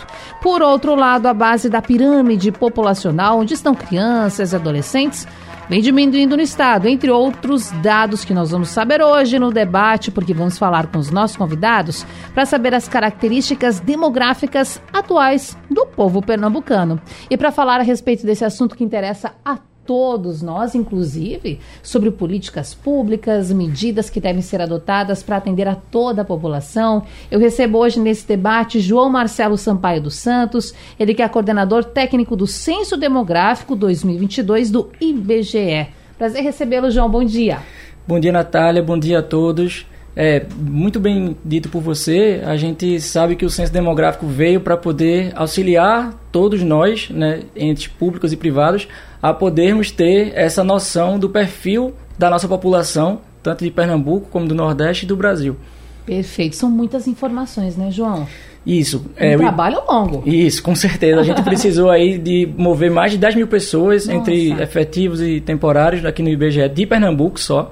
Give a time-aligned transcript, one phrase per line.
[0.42, 5.28] Por outro lado, a base da pirâmide populacional, onde estão crianças e adolescentes,
[5.68, 10.36] vem diminuindo no estado, entre outros dados que nós vamos saber hoje no debate, porque
[10.36, 12.06] vamos falar com os nossos convidados
[12.36, 17.02] para saber as características demográficas atuais do povo pernambucano.
[17.28, 22.76] E para falar a respeito desse assunto que interessa a todos nós, inclusive, sobre políticas
[22.76, 27.04] públicas, medidas que devem ser adotadas para atender a toda a população.
[27.32, 32.36] Eu recebo hoje nesse debate João Marcelo Sampaio dos Santos, ele que é coordenador técnico
[32.36, 35.88] do Censo Demográfico 2022 do IBGE.
[36.18, 37.10] Prazer recebê-lo, João.
[37.10, 37.60] Bom dia.
[38.06, 38.84] Bom dia, Natália.
[38.84, 39.86] Bom dia a todos.
[40.20, 44.76] É, muito bem dito por você, a gente sabe que o censo demográfico veio para
[44.76, 48.88] poder auxiliar todos nós, né, entes públicos e privados,
[49.22, 54.56] a podermos ter essa noção do perfil da nossa população, tanto de Pernambuco como do
[54.56, 55.56] Nordeste e do Brasil.
[56.04, 56.56] Perfeito.
[56.56, 58.28] São muitas informações, né, João?
[58.66, 59.06] Isso.
[59.22, 60.28] Um é, trabalho longo.
[60.28, 61.22] Isso, com certeza.
[61.22, 64.18] A gente precisou aí de mover mais de 10 mil pessoas, Nossa.
[64.18, 67.70] entre efetivos e temporários, aqui no IBGE de Pernambuco só,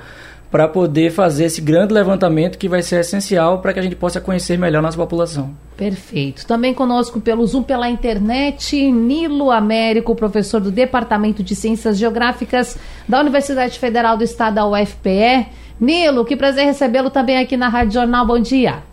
[0.51, 4.22] para poder fazer esse grande levantamento que vai ser essencial para que a gente possa
[4.22, 5.51] conhecer melhor nossa população.
[5.75, 6.45] Perfeito.
[6.45, 13.19] Também conosco pelo Zoom, pela internet, Nilo Américo, professor do Departamento de Ciências Geográficas da
[13.19, 15.47] Universidade Federal do Estado, da UFPE.
[15.79, 18.25] Nilo, que prazer recebê-lo também aqui na Rádio Jornal.
[18.25, 18.84] Bom dia.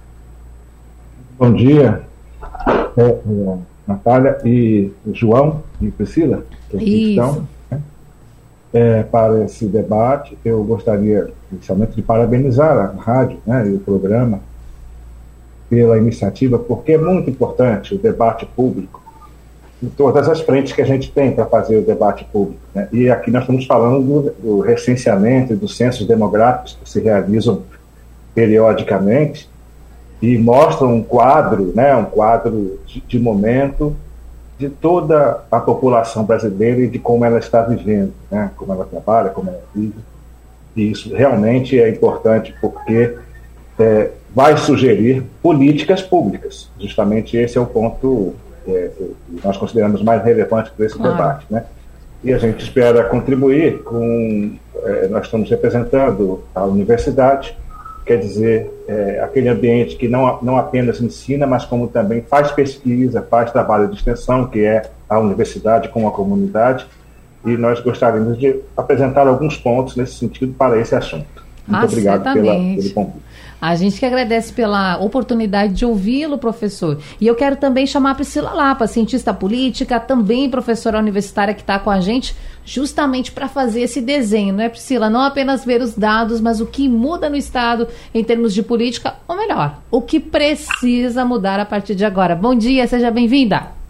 [1.39, 2.03] Bom dia,
[2.97, 6.45] é, é, Natália e João e Priscila.
[6.71, 7.11] Que Isso.
[7.11, 7.49] Estão
[8.72, 10.37] é, para esse debate.
[10.44, 14.41] Eu gostaria, inicialmente, de parabenizar a rádio né, e o programa
[15.69, 19.03] pela iniciativa, porque é muito importante o debate público
[19.82, 22.61] em todas as frentes que a gente tem para fazer o debate público.
[22.75, 22.88] Né?
[22.93, 27.62] E aqui nós estamos falando do, do recenseamento e dos censos demográficos que se realizam
[28.34, 29.50] periodicamente
[30.21, 33.97] e mostram um quadro, né, um quadro de, de momento
[34.62, 38.49] de toda a população brasileira e de como ela está vivendo, né?
[38.56, 39.99] como ela trabalha, como ela vive.
[40.77, 43.17] E isso realmente é importante porque
[43.78, 46.71] é, vai sugerir políticas públicas.
[46.78, 48.34] Justamente esse é o ponto
[48.69, 51.12] é, que nós consideramos mais relevante para esse claro.
[51.12, 51.47] debate.
[51.50, 51.65] Né?
[52.23, 54.56] E a gente espera contribuir com.
[54.84, 57.56] É, nós estamos representando a universidade
[58.05, 63.27] quer dizer, é, aquele ambiente que não, não apenas ensina, mas como também faz pesquisa,
[63.29, 66.87] faz trabalho de extensão, que é a universidade com a comunidade,
[67.45, 71.43] e nós gostaríamos de apresentar alguns pontos nesse sentido para esse assunto.
[71.67, 73.31] Muito ah, obrigado pela, pelo convite.
[73.62, 76.99] A gente que agradece pela oportunidade de ouvi-lo, professor.
[77.21, 81.78] E eu quero também chamar a Priscila Lapa, cientista política, também professora universitária que está
[81.78, 82.34] com a gente,
[82.65, 85.09] justamente para fazer esse desenho, não é, Priscila?
[85.09, 89.15] Não apenas ver os dados, mas o que muda no Estado em termos de política,
[89.28, 92.34] ou melhor, o que precisa mudar a partir de agora.
[92.34, 93.81] Bom dia, seja bem-vinda.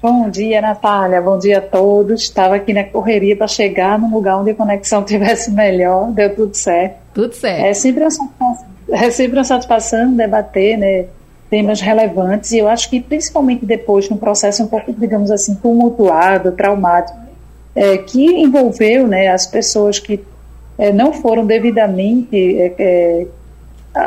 [0.00, 1.22] Bom dia, Natália.
[1.22, 2.22] Bom dia a todos.
[2.22, 6.12] Estava aqui na correria para chegar num lugar onde a conexão tivesse melhor.
[6.12, 6.96] Deu tudo certo.
[7.14, 7.64] Tudo certo.
[7.64, 11.06] É sempre uma satisfação, é sempre uma satisfação debater né,
[11.48, 12.52] temas relevantes.
[12.52, 17.18] E eu acho que, principalmente depois, num processo um pouco, digamos assim, tumultuado, traumático,
[17.74, 20.22] é, que envolveu né, as pessoas que
[20.78, 23.26] é, não foram devidamente é, é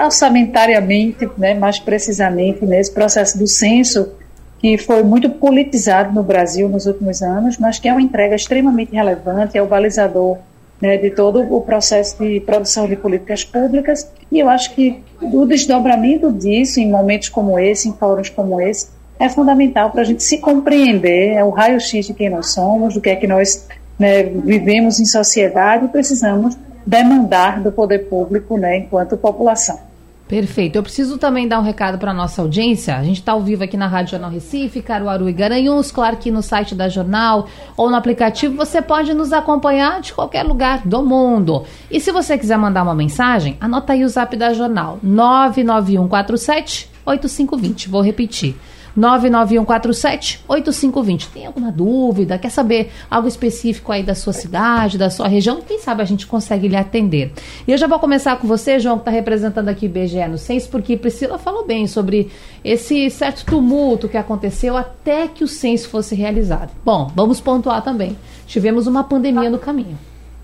[0.04, 4.12] orçamentariamente, né, mais precisamente, nesse processo do censo,
[4.60, 8.94] que foi muito politizado no Brasil nos últimos anos, mas que é uma entrega extremamente
[8.94, 10.38] relevante, é o balizador
[10.82, 14.10] né, de todo o processo de produção de políticas públicas.
[14.32, 18.88] E eu acho que o desdobramento disso em momentos como esse, em fóruns como esse,
[19.18, 23.02] é fundamental para a gente se compreender, é o raio-x de quem nós somos, do
[23.02, 23.68] que é que nós
[23.98, 29.89] né, vivemos em sociedade e precisamos demandar do poder público né, enquanto população.
[30.30, 30.76] Perfeito.
[30.76, 32.96] Eu preciso também dar um recado para nossa audiência.
[32.96, 35.92] A gente está ao vivo aqui na Rádio Jornal Recife, Caruaru e Garanhuns.
[35.92, 40.44] Claro que no site da Jornal ou no aplicativo você pode nos acompanhar de qualquer
[40.44, 41.66] lugar do mundo.
[41.90, 47.90] E se você quiser mandar uma mensagem, anota aí o zap da Jornal: 99147 8520.
[47.90, 48.56] Vou repetir.
[48.98, 51.28] 99147-8520.
[51.34, 52.38] Tem alguma dúvida?
[52.38, 55.62] Quer saber algo específico aí da sua cidade, da sua região?
[55.62, 57.32] Quem sabe a gente consegue lhe atender.
[57.68, 60.38] E eu já vou começar com você, João, que está representando aqui o IBGE no
[60.38, 62.30] CENS, porque Priscila falou bem sobre
[62.64, 66.72] esse certo tumulto que aconteceu até que o censo fosse realizado.
[66.84, 68.18] Bom, vamos pontuar também.
[68.48, 69.98] Tivemos uma pandemia no caminho.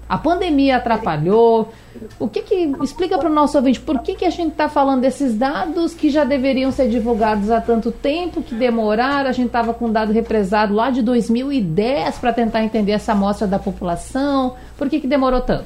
[0.07, 1.73] A pandemia atrapalhou.
[2.19, 5.01] O que que explica para o nosso ouvinte por que, que a gente está falando
[5.01, 9.29] desses dados que já deveriam ser divulgados há tanto tempo, que demoraram?
[9.29, 13.47] A gente estava com um dado represado lá de 2010 para tentar entender essa amostra
[13.47, 14.53] da população.
[14.77, 15.65] Por que, que demorou tanto?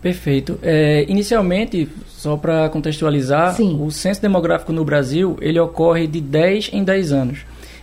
[0.00, 0.58] Perfeito.
[0.62, 3.78] É, inicialmente, só para contextualizar, Sim.
[3.82, 7.40] o censo demográfico no Brasil ele ocorre de 10 em 10 anos.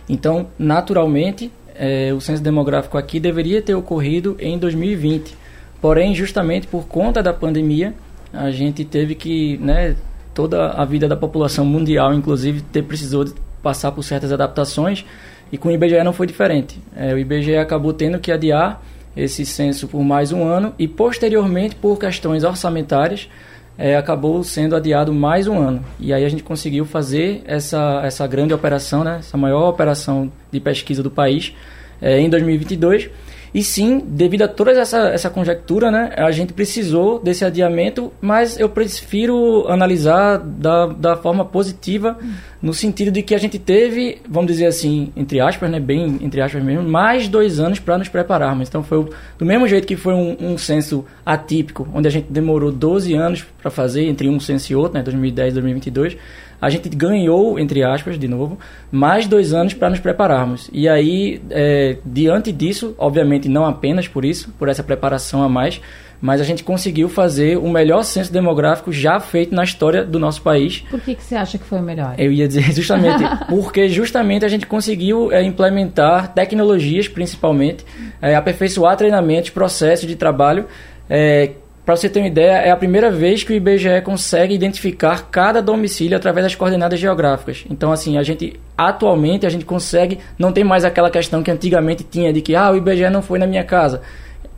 [0.08, 5.45] Então, naturalmente, é, o censo demográfico aqui deveria ter ocorrido em 2020
[5.86, 7.94] Porém, justamente por conta da pandemia,
[8.32, 9.94] a gente teve que, né,
[10.34, 13.24] toda a vida da população mundial, inclusive, ter precisou
[13.62, 15.04] passar por certas adaptações
[15.52, 16.82] e com o IBGE não foi diferente.
[16.96, 18.82] É, o IBGE acabou tendo que adiar
[19.16, 23.28] esse censo por mais um ano e posteriormente, por questões orçamentárias,
[23.78, 25.84] é, acabou sendo adiado mais um ano.
[26.00, 30.58] E aí a gente conseguiu fazer essa, essa grande operação, né, essa maior operação de
[30.58, 31.54] pesquisa do país
[32.02, 33.08] é, em 2022
[33.56, 38.60] e sim, devido a toda essa, essa conjectura, né, a gente precisou desse adiamento, mas
[38.60, 42.18] eu prefiro analisar da, da forma positiva,
[42.60, 46.42] no sentido de que a gente teve, vamos dizer assim, entre aspas, né, bem entre
[46.42, 48.68] aspas mesmo, mais dois anos para nos prepararmos.
[48.68, 49.08] Então foi
[49.38, 53.42] do mesmo jeito que foi um, um censo atípico, onde a gente demorou 12 anos
[53.62, 56.18] para fazer, entre um censo e outro, né, 2010 e 2022
[56.60, 58.58] a gente ganhou, entre aspas, de novo,
[58.90, 60.70] mais dois anos para nos prepararmos.
[60.72, 65.80] E aí, é, diante disso, obviamente não apenas por isso, por essa preparação a mais,
[66.20, 70.42] mas a gente conseguiu fazer o melhor censo demográfico já feito na história do nosso
[70.42, 70.84] país.
[70.90, 72.14] Por que, que você acha que foi o melhor?
[72.18, 77.84] Eu ia dizer justamente porque justamente a gente conseguiu é, implementar tecnologias, principalmente,
[78.20, 80.66] é, aperfeiçoar treinamentos, processos de trabalho
[81.08, 81.52] é,
[81.86, 85.62] para você ter uma ideia, é a primeira vez que o IBGE consegue identificar cada
[85.62, 87.64] domicílio através das coordenadas geográficas.
[87.70, 92.02] Então, assim, a gente atualmente a gente consegue, não tem mais aquela questão que antigamente
[92.02, 94.02] tinha de que ah, o IBGE não foi na minha casa.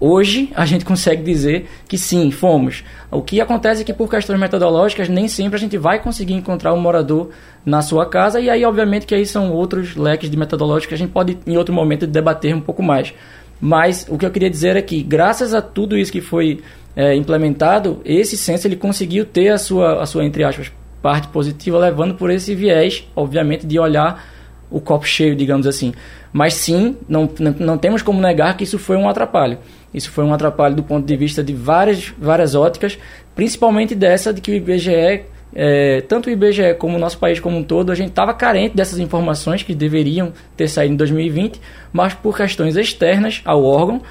[0.00, 2.82] Hoje a gente consegue dizer que sim, fomos.
[3.10, 6.72] O que acontece é que por questões metodológicas nem sempre a gente vai conseguir encontrar
[6.72, 7.28] um morador
[7.62, 10.98] na sua casa e aí obviamente que aí são outros leques de metodológicos que a
[10.98, 13.12] gente pode em outro momento debater um pouco mais.
[13.60, 16.60] Mas o que eu queria dizer é que graças a tudo isso que foi
[16.94, 20.72] é, implementado, esse censo ele conseguiu ter a sua, a sua, entre aspas,
[21.02, 24.24] parte positiva, levando por esse viés, obviamente, de olhar
[24.70, 25.92] o copo cheio, digamos assim.
[26.32, 27.28] Mas sim, não,
[27.58, 29.58] não, temos como negar que isso foi um atrapalho.
[29.92, 32.98] Isso foi um atrapalho do ponto de vista de várias, várias óticas,
[33.34, 35.22] principalmente dessa de que o IBGE,
[35.54, 38.76] é, tanto o IBGE como o nosso país como um todo, a gente estava carente
[38.76, 41.60] dessas informações que deveriam ter saído em 2020,
[41.92, 44.02] mas por questões externas ao órgão,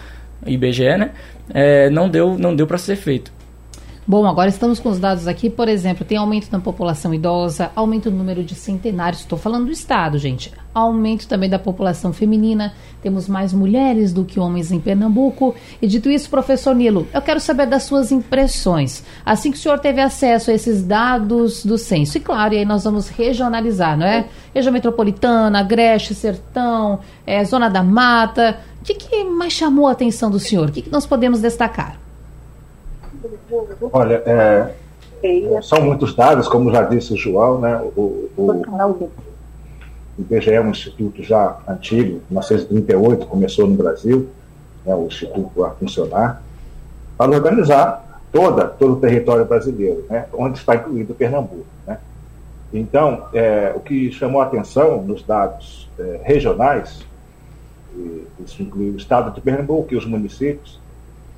[0.45, 1.12] IBGE, né,
[1.54, 3.37] é, não deu, não deu para ser feito.
[4.09, 8.09] Bom, agora estamos com os dados aqui, por exemplo, tem aumento na população idosa, aumento
[8.09, 10.49] no número de centenários, estou falando do Estado, gente.
[10.73, 15.54] Aumento também da população feminina, temos mais mulheres do que homens em Pernambuco.
[15.81, 19.04] E dito isso, professor Nilo, eu quero saber das suas impressões.
[19.26, 22.66] Assim que o senhor teve acesso a esses dados do censo, e claro, e aí
[22.66, 24.26] nós vamos regionalizar, não é?
[24.56, 28.57] Região metropolitana, Agreste, Sertão, é, Zona da Mata.
[28.80, 30.69] O que, que mais chamou a atenção do senhor?
[30.69, 32.06] O que, que nós podemos destacar?
[33.92, 37.81] Olha, é, são muitos dados, como já disse o João, né?
[37.95, 38.52] O, o,
[40.18, 44.28] o IBGE é um instituto já antigo, 1938 começou no Brasil,
[44.83, 46.42] né, o instituto a funcionar,
[47.16, 51.66] para organizar toda, todo o território brasileiro, né, onde está incluído Pernambuco.
[51.86, 52.00] Né.
[52.74, 57.06] Então, é, o que chamou a atenção nos dados é, regionais,
[58.44, 60.80] isso inclui o estado de Pernambuco e os municípios,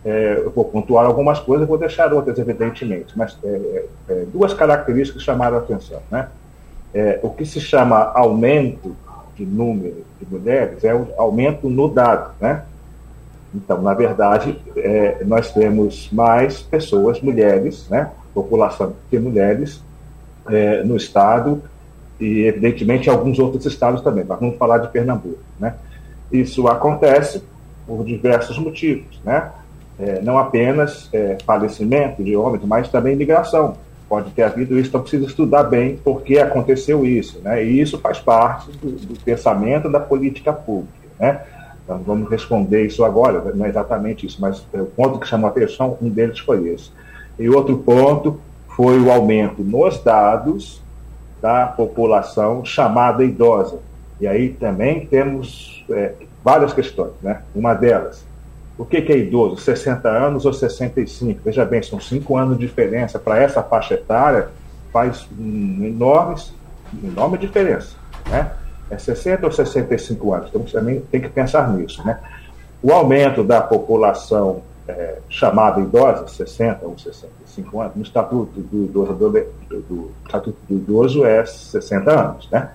[0.04, 4.54] é, eu vou pontuar algumas coisas, vou deixar outras, evidentemente, mas é, é, é, duas
[4.54, 6.02] características chamaram a atenção.
[6.10, 6.28] Né?
[6.94, 8.96] É, o que se chama aumento
[9.36, 12.32] de número de mulheres é o aumento no dado.
[12.40, 12.64] Né?
[13.54, 18.12] Então, na verdade, é, nós temos mais pessoas, mulheres, né?
[18.34, 19.84] população de mulheres
[20.86, 21.62] no Estado
[22.20, 25.38] e, evidentemente, em alguns outros estados também, mas vamos falar de Pernambuco.
[25.60, 25.76] Né?
[26.32, 27.44] Isso acontece
[27.86, 29.20] por diversos motivos.
[29.24, 29.52] Né?
[30.00, 33.78] É, não apenas é, falecimento de homens, mas também migração.
[34.08, 37.64] pode ter havido isso, então precisa estudar bem por que aconteceu isso, né?
[37.64, 41.42] E isso faz parte do, do pensamento da política pública, né?
[41.84, 45.52] Então vamos responder isso agora, não é exatamente isso, mas o ponto que chamou a
[45.52, 46.92] atenção, um deles foi esse.
[47.38, 48.40] E outro ponto
[48.76, 50.82] foi o aumento nos dados
[51.42, 53.80] da população chamada idosa.
[54.22, 56.14] E aí também temos é,
[56.44, 57.42] várias questões, né?
[57.56, 58.26] Uma delas,
[58.80, 59.58] o que, que é idoso?
[59.58, 61.42] 60 anos ou 65?
[61.44, 63.20] Veja bem, são cinco anos de diferença.
[63.20, 64.48] Para essa faixa etária,
[64.94, 66.54] faz um enormes,
[67.04, 67.98] enorme diferença.
[68.30, 68.50] Né?
[68.90, 70.48] É 60 ou 65 anos?
[70.48, 72.02] Então, também tem que pensar nisso.
[72.08, 72.18] Né?
[72.82, 79.14] O aumento da população é, chamada idosa, 60 ou 65 anos, no Estatuto do Idoso,
[79.14, 82.50] do, do, Estatuto do Idoso é 60 anos.
[82.50, 82.70] Né?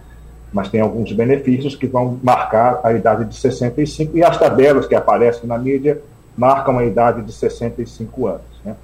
[0.55, 4.95] Mas tem alguns benefícios que vão marcar a idade de 65, e as tabelas que
[4.95, 6.01] aparecem na mídia
[6.37, 8.47] marcam a idade de 65 anos.
[8.65, 8.77] Né?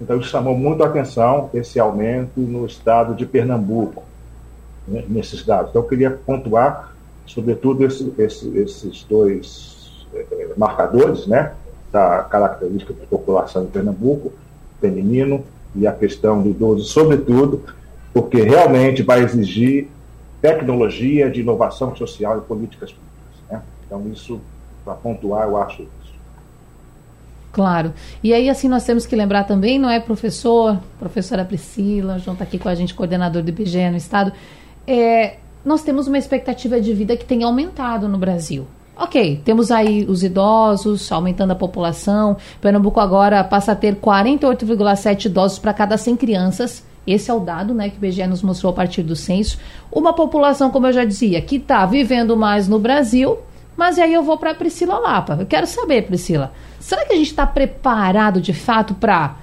[0.00, 4.04] Então, isso chamou muito a atenção, esse aumento no estado de Pernambuco,
[4.86, 5.70] né, nesses dados.
[5.70, 6.94] Então, eu queria pontuar,
[7.26, 11.54] sobretudo, esse, esse, esses dois eh, marcadores, né,
[11.90, 14.32] da característica da população de Pernambuco,
[14.80, 15.42] feminino,
[15.74, 17.64] e a questão do idoso, sobretudo,
[18.14, 19.88] porque realmente vai exigir
[20.40, 23.50] tecnologia, de inovação social e políticas públicas.
[23.50, 23.62] Né?
[23.86, 24.40] Então, isso,
[24.84, 26.14] para pontuar, eu acho isso.
[27.52, 27.94] Claro.
[28.22, 32.44] E aí, assim, nós temos que lembrar também, não é, professor, professora Priscila, João está
[32.44, 34.30] aqui com a gente, coordenador do IBGE no Estado,
[34.86, 38.66] é, nós temos uma expectativa de vida que tem aumentado no Brasil.
[38.98, 42.36] Ok, temos aí os idosos aumentando a população.
[42.60, 47.72] Pernambuco agora passa a ter 48,7 idosos para cada 100 crianças esse é o dado
[47.72, 49.58] né, que o IBGE nos mostrou a partir do censo.
[49.92, 53.38] Uma população, como eu já dizia, que está vivendo mais no Brasil,
[53.76, 55.36] mas aí eu vou para Priscila Lapa.
[55.38, 59.36] Eu quero saber, Priscila, será que a gente está preparado de fato para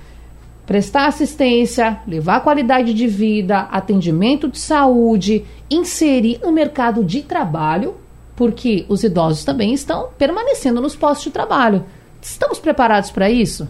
[0.66, 7.96] prestar assistência, levar qualidade de vida, atendimento de saúde, inserir no mercado de trabalho,
[8.36, 11.86] porque os idosos também estão permanecendo nos postos de trabalho.
[12.22, 13.68] Estamos preparados para isso?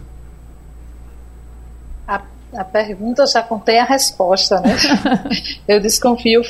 [2.56, 4.76] A pergunta já contém a resposta, né?
[5.66, 6.42] Eu desconfio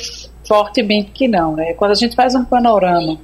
[0.47, 1.73] fortemente que não, né?
[1.73, 3.17] Quando a gente faz um panorama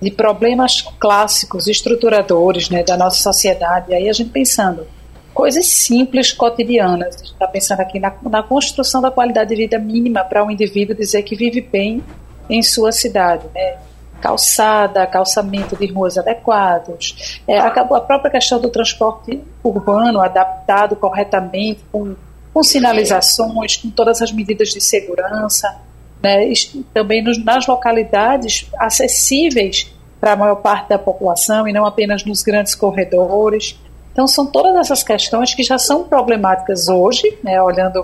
[0.00, 4.86] de problemas clássicos, estruturadores, né, da nossa sociedade, aí a gente pensando
[5.32, 9.78] coisas simples, cotidianas, a gente está pensando aqui na, na construção da qualidade de vida
[9.78, 12.02] mínima para um indivíduo dizer que vive bem
[12.48, 13.76] em sua cidade, né?
[14.20, 21.84] Calçada, calçamento de ruas adequados, é, a, a própria questão do transporte urbano adaptado corretamente,
[21.92, 22.14] com
[22.56, 25.76] com sinalizações, com todas as medidas de segurança,
[26.22, 26.50] né,
[26.94, 32.42] também nos, nas localidades acessíveis para a maior parte da população e não apenas nos
[32.42, 33.78] grandes corredores.
[34.10, 38.00] Então, são todas essas questões que já são problemáticas hoje, né, olhando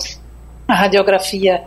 [0.68, 1.64] a radiografia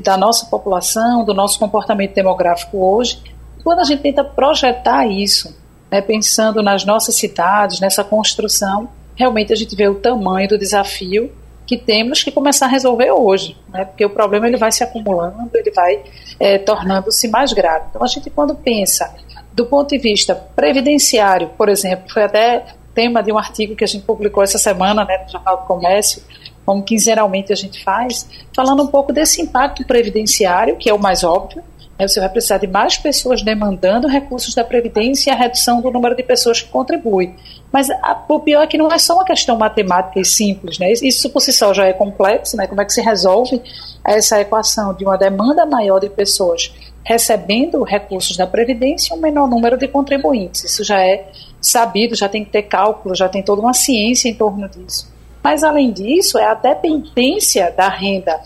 [0.00, 3.20] da nossa população, do nosso comportamento demográfico hoje.
[3.62, 5.56] Quando a gente tenta projetar isso,
[5.90, 11.32] né, pensando nas nossas cidades, nessa construção, realmente a gente vê o tamanho do desafio
[11.66, 13.84] que temos que começar a resolver hoje, né?
[13.84, 16.02] porque o problema ele vai se acumulando, ele vai
[16.40, 17.84] é, tornando-se mais grave.
[17.90, 19.14] Então, a gente, quando pensa
[19.52, 23.86] do ponto de vista previdenciário, por exemplo, foi até tema de um artigo que a
[23.86, 26.22] gente publicou essa semana né, no Jornal do Comércio,
[26.66, 31.22] como quinzenalmente a gente faz, falando um pouco desse impacto previdenciário, que é o mais
[31.22, 31.62] óbvio,
[32.08, 36.16] você vai precisar de mais pessoas demandando recursos da Previdência e a redução do número
[36.16, 37.34] de pessoas que contribuem.
[37.72, 40.92] Mas a, o pior é que não é só uma questão matemática e simples, né?
[40.92, 42.66] Isso por si só já é complexo, né?
[42.66, 43.60] Como é que se resolve
[44.04, 49.48] essa equação de uma demanda maior de pessoas recebendo recursos da Previdência e um menor
[49.48, 50.64] número de contribuintes?
[50.64, 51.28] Isso já é
[51.60, 55.10] sabido, já tem que ter cálculo, já tem toda uma ciência em torno disso.
[55.42, 58.40] Mas, além disso, é a dependência da renda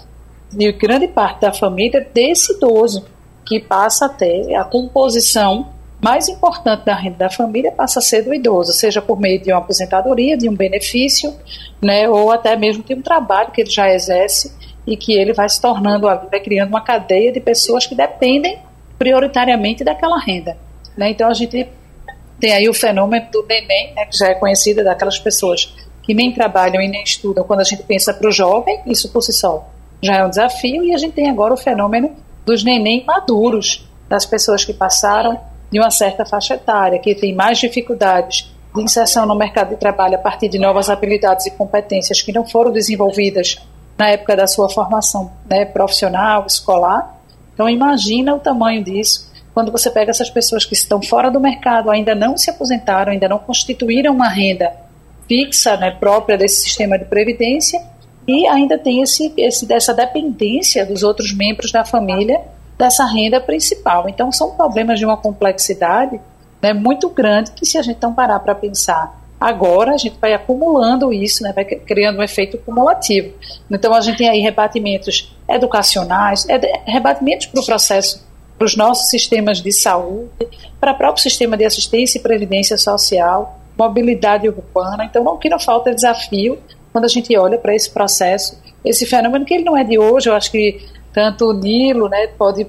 [0.52, 3.04] de grande parte da família desse idoso,
[3.44, 5.72] que passa a ter a composição
[6.02, 9.50] mais importante da renda da família passa a ser do idoso, seja por meio de
[9.50, 11.34] uma aposentadoria, de um benefício,
[11.80, 14.54] né, ou até mesmo de um trabalho que ele já exerce
[14.86, 18.58] e que ele vai se tornando, vai criando uma cadeia de pessoas que dependem
[18.98, 20.58] prioritariamente daquela renda.
[20.94, 21.10] Né?
[21.10, 21.66] Então a gente
[22.38, 26.32] tem aí o fenômeno do neném, né, que já é conhecido daquelas pessoas que nem
[26.32, 27.44] trabalham e nem estudam.
[27.44, 29.66] Quando a gente pensa para o jovem, isso por si só
[30.02, 34.26] já é um desafio, e a gente tem agora o fenômeno dos neném maduros, das
[34.26, 39.34] pessoas que passaram de uma certa faixa etária, que tem mais dificuldades de inserção no
[39.34, 43.58] mercado de trabalho a partir de novas habilidades e competências que não foram desenvolvidas
[43.96, 47.18] na época da sua formação né, profissional, escolar.
[47.52, 51.88] Então, imagina o tamanho disso quando você pega essas pessoas que estão fora do mercado,
[51.88, 54.72] ainda não se aposentaram, ainda não constituíram uma renda
[55.28, 57.80] fixa né, própria desse sistema de previdência
[58.26, 62.40] e ainda tem esse, esse, essa dependência dos outros membros da família
[62.78, 64.08] dessa renda principal.
[64.08, 66.20] Então, são problemas de uma complexidade
[66.62, 70.32] né, muito grande que, se a gente não parar para pensar agora, a gente vai
[70.32, 73.34] acumulando isso, né, vai criando um efeito cumulativo.
[73.70, 76.46] Então, a gente tem aí rebatimentos educacionais,
[76.86, 78.26] rebatimentos para o processo,
[78.58, 80.30] para os nossos sistemas de saúde,
[80.80, 85.04] para o próprio sistema de assistência e previdência social, mobilidade urbana.
[85.04, 86.58] Então, o que não falta é desafio
[86.94, 90.28] quando a gente olha para esse processo, esse fenômeno que ele não é de hoje,
[90.28, 90.80] eu acho que
[91.12, 92.68] tanto o Nilo né, pode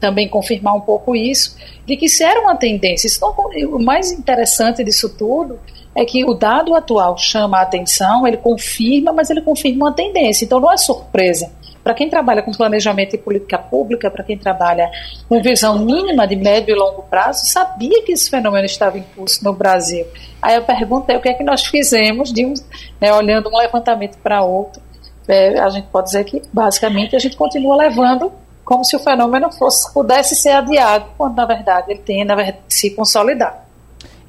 [0.00, 1.56] também confirmar um pouco isso,
[1.86, 3.06] de que isso era uma tendência.
[3.06, 3.32] Isso não,
[3.70, 5.60] o mais interessante disso tudo
[5.96, 10.44] é que o dado atual chama a atenção, ele confirma, mas ele confirma uma tendência.
[10.44, 11.52] Então não é surpresa.
[11.84, 14.90] Para quem trabalha com planejamento e política pública, para quem trabalha
[15.28, 19.44] com visão mínima de médio e longo prazo, sabia que esse fenômeno estava em curso
[19.44, 20.06] no Brasil.
[20.40, 22.54] Aí eu perguntei o que é que nós fizemos, de um,
[22.98, 24.82] né, olhando um levantamento para outro.
[25.28, 28.32] É, a gente pode dizer que, basicamente, a gente continua levando
[28.64, 32.58] como se o fenômeno fosse, pudesse ser adiado, quando, na verdade, ele tem, na verdade,
[32.66, 33.63] se consolidar.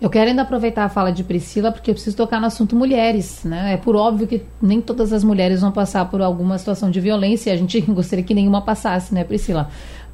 [0.06, 3.44] Eu quero ainda aproveitar a fala de Priscila, porque eu preciso tocar no assunto mulheres.
[3.44, 3.74] Né?
[3.74, 7.52] É por óbvio que nem todas as mulheres vão passar por alguma situação de violência,
[7.52, 9.68] a gente gostaria que nenhuma passasse, né, Priscila?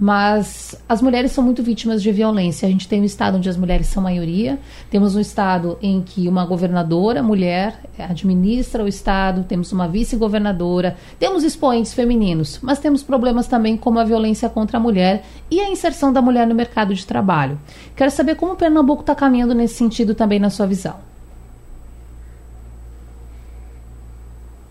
[0.03, 2.67] Mas as mulheres são muito vítimas de violência.
[2.67, 4.57] A gente tem um estado onde as mulheres são maioria,
[4.89, 11.43] temos um estado em que uma governadora, mulher, administra o estado, temos uma vice-governadora, temos
[11.43, 16.11] expoentes femininos, mas temos problemas também como a violência contra a mulher e a inserção
[16.11, 17.59] da mulher no mercado de trabalho.
[17.95, 20.95] Quero saber como o Pernambuco está caminhando nesse sentido também na sua visão.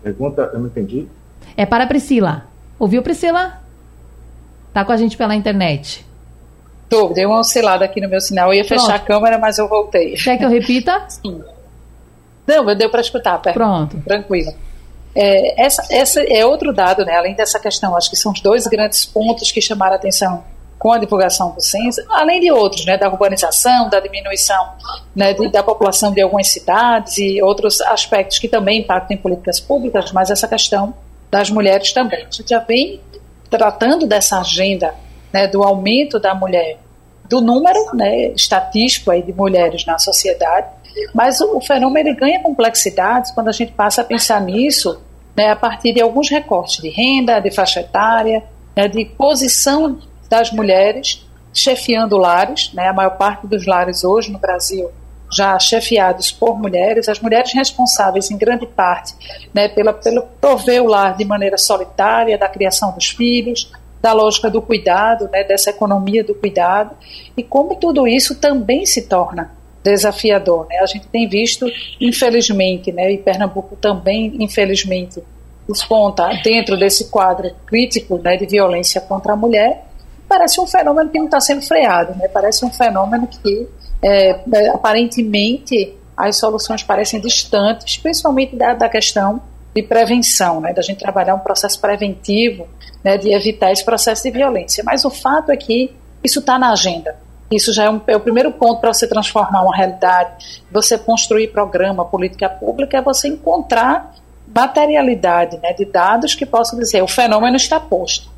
[0.03, 1.07] Pergunta, eu não entendi.
[1.55, 2.47] É para a Priscila.
[2.77, 3.60] Ouviu, Priscila?
[4.73, 6.05] Tá com a gente pela internet.
[6.89, 8.49] Tô, deu uma oscilada aqui no meu sinal.
[8.49, 8.81] Eu ia Pronto.
[8.81, 10.13] fechar a câmera, mas eu voltei.
[10.15, 11.03] Quer que eu repita?
[11.07, 11.41] Sim.
[12.45, 13.53] Não, deu para escutar, pera.
[13.53, 14.01] Pronto.
[14.01, 14.53] Tranquilo.
[15.15, 17.15] É, essa, essa é outro dado, né?
[17.15, 20.43] Além dessa questão, acho que são os dois grandes pontos que chamaram a atenção
[20.81, 24.73] com a divulgação do censo, além de outros, né, da urbanização, da diminuição
[25.15, 29.59] né, de, da população de algumas cidades e outros aspectos que também impactam em políticas
[29.59, 30.91] públicas, mas essa questão
[31.29, 32.21] das mulheres também.
[32.21, 32.99] A gente já vem
[33.51, 34.95] tratando dessa agenda
[35.31, 36.79] né, do aumento da mulher,
[37.29, 40.67] do número né, estatístico aí de mulheres na sociedade,
[41.13, 45.01] mas o, fenômeno ele ganha complexidades quando a gente passa a pensar nisso
[45.35, 48.43] né, a partir de alguns recortes de renda, de faixa etária,
[48.75, 54.39] né, de posição das mulheres chefiando lares, né, a maior parte dos lares hoje no
[54.39, 54.89] Brasil
[55.31, 59.13] já chefiados por mulheres, as mulheres responsáveis em grande parte
[59.53, 64.49] né, pela, pelo prover o lar de maneira solitária, da criação dos filhos, da lógica
[64.49, 66.95] do cuidado, né, dessa economia do cuidado,
[67.37, 69.51] e como tudo isso também se torna
[69.83, 70.67] desafiador.
[70.67, 70.77] Né?
[70.79, 71.65] A gente tem visto,
[71.99, 75.21] infelizmente, né, e Pernambuco também, infelizmente,
[75.67, 79.85] desponta dentro desse quadro crítico né, de violência contra a mulher,
[80.27, 82.27] parece um fenômeno que não está sendo freado, né?
[82.29, 83.67] parece um fenômeno que
[84.01, 84.41] é,
[84.73, 89.41] aparentemente as soluções parecem distantes, principalmente da, da questão
[89.73, 92.67] de prevenção, né, da gente trabalhar um processo preventivo,
[93.03, 94.83] né, de evitar esse processo de violência.
[94.83, 97.15] Mas o fato é que isso está na agenda.
[97.49, 101.49] Isso já é, um, é o primeiro ponto para você transformar uma realidade, você construir
[101.49, 104.15] programa, política pública, é você encontrar
[104.53, 108.29] materialidade né, de dados que possam dizer o fenômeno está posto.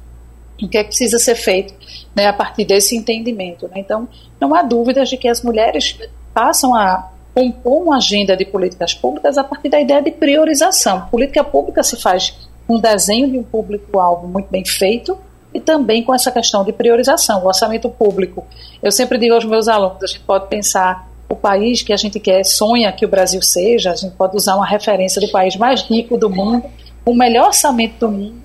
[0.64, 1.74] O que é que precisa ser feito
[2.16, 3.68] né, a partir desse entendimento?
[3.68, 3.76] Né?
[3.78, 4.08] Então,
[4.40, 5.98] não há dúvidas de que as mulheres
[6.34, 11.08] passam a compor uma agenda de políticas públicas a partir da ideia de priorização.
[11.12, 12.34] Política pública se faz
[12.68, 15.18] com um desenho de um público-alvo muito bem feito
[15.54, 17.44] e também com essa questão de priorização.
[17.44, 18.46] O orçamento público,
[18.82, 22.20] eu sempre digo aos meus alunos, a gente pode pensar o país que a gente
[22.20, 25.82] quer, sonha que o Brasil seja, a gente pode usar uma referência do país mais
[25.82, 26.70] rico do mundo,
[27.06, 28.36] o melhor orçamento do mundo,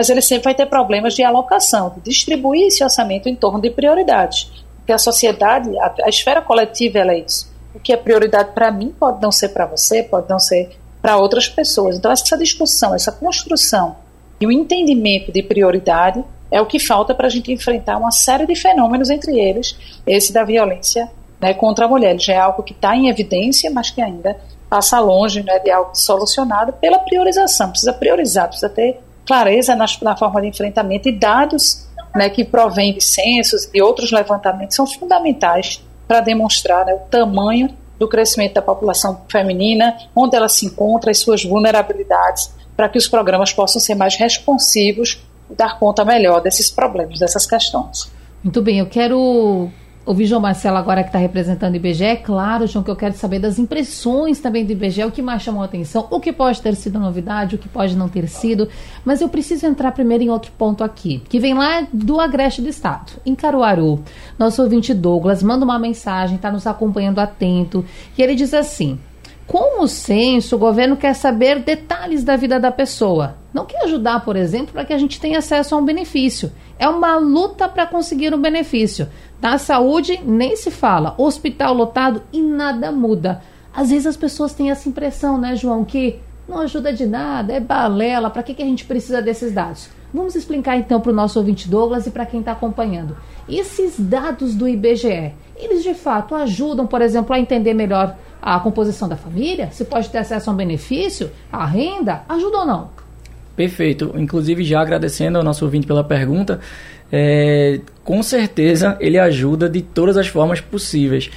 [0.00, 3.68] mas ele sempre vai ter problemas de alocação, de distribuir esse orçamento em torno de
[3.68, 4.50] prioridades.
[4.76, 7.52] Porque a sociedade, a, a esfera coletiva, ela é isso.
[7.74, 10.70] O que é prioridade para mim pode não ser para você, pode não ser
[11.02, 11.98] para outras pessoas.
[11.98, 13.96] Então, essa discussão, essa construção
[14.40, 18.46] e o entendimento de prioridade é o que falta para a gente enfrentar uma série
[18.46, 22.18] de fenômenos, entre eles esse da violência né, contra a mulher.
[22.18, 24.34] Já é algo que está em evidência, mas que ainda
[24.66, 27.68] passa longe né, de algo solucionado pela priorização.
[27.68, 28.98] Precisa priorizar, precisa ter
[29.30, 34.10] clareza na, na forma de enfrentamento e dados né, que provêm de censos e outros
[34.10, 40.48] levantamentos são fundamentais para demonstrar né, o tamanho do crescimento da população feminina, onde ela
[40.48, 45.78] se encontra, as suas vulnerabilidades, para que os programas possam ser mais responsivos e dar
[45.78, 48.10] conta melhor desses problemas, dessas questões.
[48.42, 49.70] Muito bem, eu quero
[50.10, 52.04] ouvir João Marcelo agora que está representando o IBGE.
[52.04, 55.40] É claro, João, que eu quero saber das impressões também do IBGE, o que mais
[55.40, 58.68] chamou a atenção, o que pode ter sido novidade, o que pode não ter sido.
[59.04, 62.68] Mas eu preciso entrar primeiro em outro ponto aqui, que vem lá do Agreste do
[62.68, 64.02] Estado, em Caruaru.
[64.36, 67.84] Nosso ouvinte Douglas manda uma mensagem, está nos acompanhando atento,
[68.18, 68.98] e ele diz assim:
[69.50, 73.36] com o censo, o governo quer saber detalhes da vida da pessoa.
[73.52, 76.52] Não quer ajudar, por exemplo, para que a gente tenha acesso a um benefício.
[76.78, 79.08] É uma luta para conseguir um benefício.
[79.40, 81.14] Na saúde, nem se fala.
[81.16, 83.42] Hospital lotado e nada muda.
[83.72, 87.60] Às vezes as pessoas têm essa impressão, né, João, que não ajuda de nada, é
[87.60, 89.88] balela, para que, que a gente precisa desses dados?
[90.12, 93.16] Vamos explicar então para o nosso ouvinte Douglas e para quem está acompanhando.
[93.48, 99.08] Esses dados do IBGE, eles de fato ajudam, por exemplo, a entender melhor a composição
[99.08, 99.70] da família?
[99.70, 102.24] Se pode ter acesso a um benefício, a renda?
[102.28, 102.99] Ajuda ou não?
[103.60, 104.14] Perfeito.
[104.16, 106.60] Inclusive, já agradecendo ao nosso ouvinte pela pergunta,
[107.12, 111.30] é, com certeza ele ajuda de todas as formas possíveis.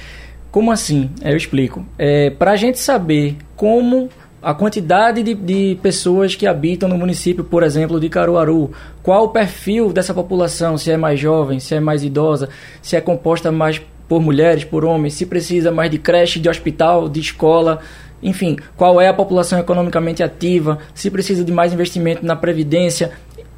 [0.50, 1.10] Como assim?
[1.20, 1.84] É, eu explico.
[1.98, 4.08] É, Para a gente saber como
[4.42, 9.28] a quantidade de, de, pessoas que habitam no município, por exemplo, de Caruaru, qual o
[9.28, 12.48] perfil dessa população, se é mais jovem, se é mais idosa,
[12.80, 17.06] se é composta mais por mulheres, por homens, se precisa mais de creche, de hospital,
[17.06, 17.80] de escola,
[18.22, 23.12] enfim, qual é a população economicamente ativa, se precisa de mais investimento na previdência,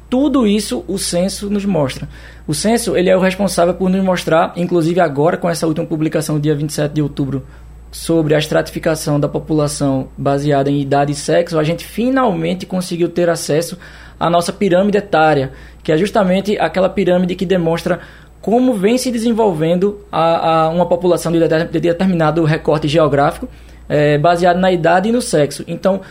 [0.09, 2.07] tudo isso o censo nos mostra.
[2.47, 6.39] O censo ele é o responsável por nos mostrar, inclusive agora com essa última publicação,
[6.39, 7.45] dia 27 de outubro,
[7.91, 13.29] sobre a estratificação da população baseada em idade e sexo, a gente finalmente conseguiu ter
[13.29, 13.77] acesso
[14.19, 15.51] à nossa pirâmide etária,
[15.83, 17.99] que é justamente aquela pirâmide que demonstra
[18.41, 23.47] como vem se desenvolvendo a, a uma população de, de, determinado recorte geográfico,
[23.87, 25.63] é, baseado na idade e no sexo.
[25.67, 26.01] Então,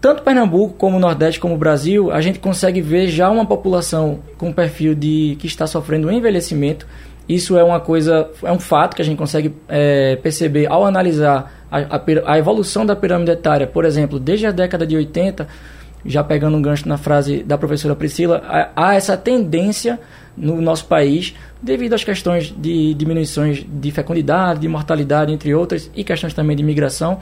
[0.00, 4.20] tanto Pernambuco como o Nordeste como o Brasil, a gente consegue ver já uma população
[4.38, 6.86] com perfil de que está sofrendo um envelhecimento.
[7.28, 11.52] Isso é uma coisa, é um fato que a gente consegue é, perceber ao analisar
[11.70, 15.46] a, a, a evolução da pirâmide etária, por exemplo, desde a década de 80,
[16.04, 18.42] já pegando um gancho na frase da professora Priscila,
[18.74, 20.00] há essa tendência
[20.36, 26.02] no nosso país devido às questões de diminuições de fecundidade, de mortalidade, entre outras, e
[26.02, 27.20] questões também de migração.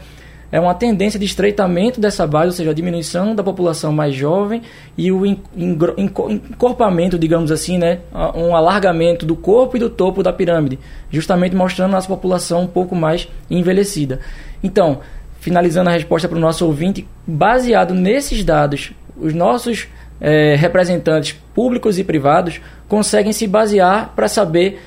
[0.50, 4.62] É uma tendência de estreitamento dessa base, ou seja, a diminuição da população mais jovem
[4.96, 7.98] e o encorpamento, digamos assim, né,
[8.34, 10.78] um alargamento do corpo e do topo da pirâmide,
[11.10, 14.20] justamente mostrando a nossa população um pouco mais envelhecida.
[14.62, 15.00] Então,
[15.38, 19.86] finalizando a resposta para o nosso ouvinte, baseado nesses dados, os nossos
[20.20, 24.81] é, representantes públicos e privados conseguem se basear para saber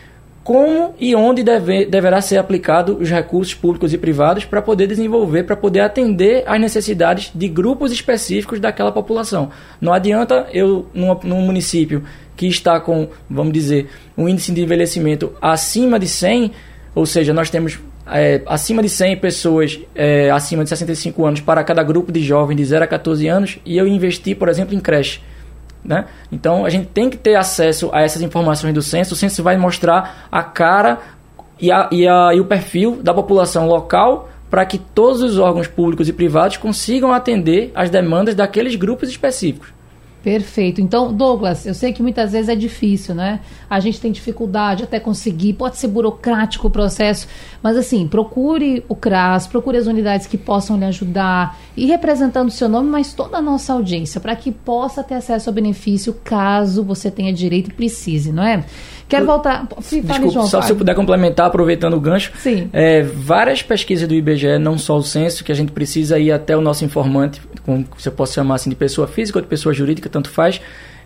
[0.43, 5.43] como e onde deve, deverá ser aplicado os recursos públicos e privados para poder desenvolver,
[5.43, 9.51] para poder atender às necessidades de grupos específicos daquela população.
[9.79, 12.03] Não adianta eu, num, num município
[12.35, 16.51] que está com, vamos dizer, um índice de envelhecimento acima de 100,
[16.95, 17.79] ou seja, nós temos
[18.11, 22.55] é, acima de 100 pessoas é, acima de 65 anos para cada grupo de jovens
[22.55, 25.21] de 0 a 14 anos e eu investi, por exemplo, em creche.
[25.83, 26.05] Né?
[26.31, 29.13] Então a gente tem que ter acesso a essas informações do censo.
[29.13, 30.99] O censo vai mostrar a cara
[31.59, 35.67] e, a, e, a, e o perfil da população local para que todos os órgãos
[35.67, 39.69] públicos e privados consigam atender às demandas daqueles grupos específicos.
[40.23, 40.79] Perfeito.
[40.79, 43.39] Então, Douglas, eu sei que muitas vezes é difícil, né?
[43.67, 47.27] A gente tem dificuldade até conseguir, pode ser burocrático o processo,
[47.61, 52.51] mas assim, procure o CRAS, procure as unidades que possam lhe ajudar e representando o
[52.51, 56.83] seu nome, mas toda a nossa audiência, para que possa ter acesso ao benefício caso
[56.83, 58.63] você tenha direito e precise, não é?
[59.11, 59.67] Quero voltar.
[59.77, 62.31] Desculpa, João, só se eu puder complementar, aproveitando o gancho.
[62.39, 62.69] Sim.
[62.71, 66.55] É, várias pesquisas do IBGE, não só o censo, que a gente precisa ir até
[66.55, 70.07] o nosso informante, como você pode chamar assim, de pessoa física ou de pessoa jurídica,
[70.07, 70.61] tanto faz.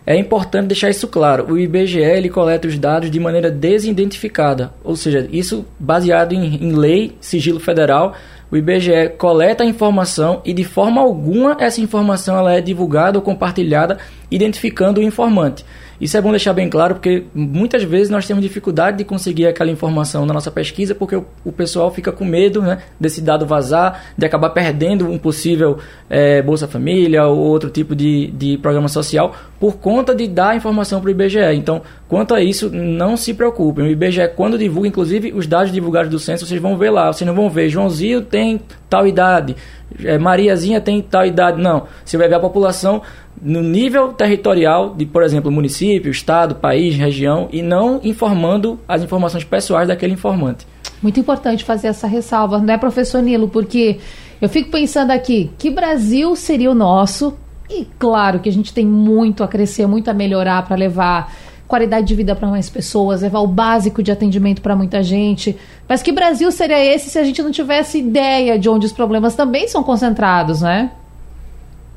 [0.06, 1.52] É importante deixar isso claro.
[1.52, 6.72] O IBGE ele coleta os dados de maneira desidentificada, ou seja, isso baseado em, em
[6.76, 8.14] lei, sigilo federal.
[8.48, 13.22] O IBGE coleta a informação e de forma alguma essa informação ela é divulgada ou
[13.22, 13.98] compartilhada
[14.30, 15.64] identificando o informante.
[16.00, 19.70] Isso é bom deixar bem claro, porque muitas vezes nós temos dificuldade de conseguir aquela
[19.70, 24.04] informação na nossa pesquisa, porque o, o pessoal fica com medo né, desse dado vazar,
[24.16, 25.78] de acabar perdendo um possível
[26.10, 31.00] é, Bolsa Família ou outro tipo de, de programa social, por conta de dar informação
[31.00, 31.54] para o IBGE.
[31.54, 33.86] Então, quanto a isso, não se preocupem.
[33.86, 37.12] O IBGE, quando divulga, inclusive, os dados divulgados do censo, vocês vão ver lá.
[37.12, 39.56] Vocês não vão ver, Joãozinho tem tal idade,
[40.04, 41.60] é, Mariazinha tem tal idade.
[41.60, 41.84] Não.
[42.04, 43.02] Você vai ver a população
[43.40, 49.44] no nível territorial de, por exemplo, município, estado, país, região e não informando as informações
[49.44, 50.66] pessoais daquele informante.
[51.02, 53.48] Muito importante fazer essa ressalva, não é, professor Nilo?
[53.48, 53.98] Porque
[54.40, 57.36] eu fico pensando aqui, que Brasil seria o nosso?
[57.68, 61.32] E claro que a gente tem muito a crescer, muito a melhorar para levar
[61.66, 65.58] qualidade de vida para mais pessoas, levar o básico de atendimento para muita gente.
[65.88, 69.34] Mas que Brasil seria esse se a gente não tivesse ideia de onde os problemas
[69.34, 70.92] também são concentrados, né?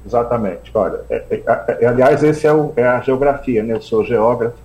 [0.06, 0.72] Exatamente.
[0.74, 3.74] Olha, é, é, é, aliás, esse é, o, é, a geografia, né?
[3.74, 4.58] Eu sou geógrafo,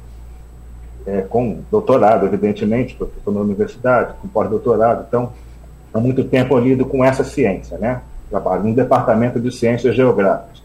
[1.06, 5.32] é, com doutorado, evidentemente, porque estou na universidade, com pós-doutorado, então,
[5.92, 8.00] há muito tempo eu lido com essa ciência, né?
[8.30, 10.63] Trabalho no departamento de ciências geográficas.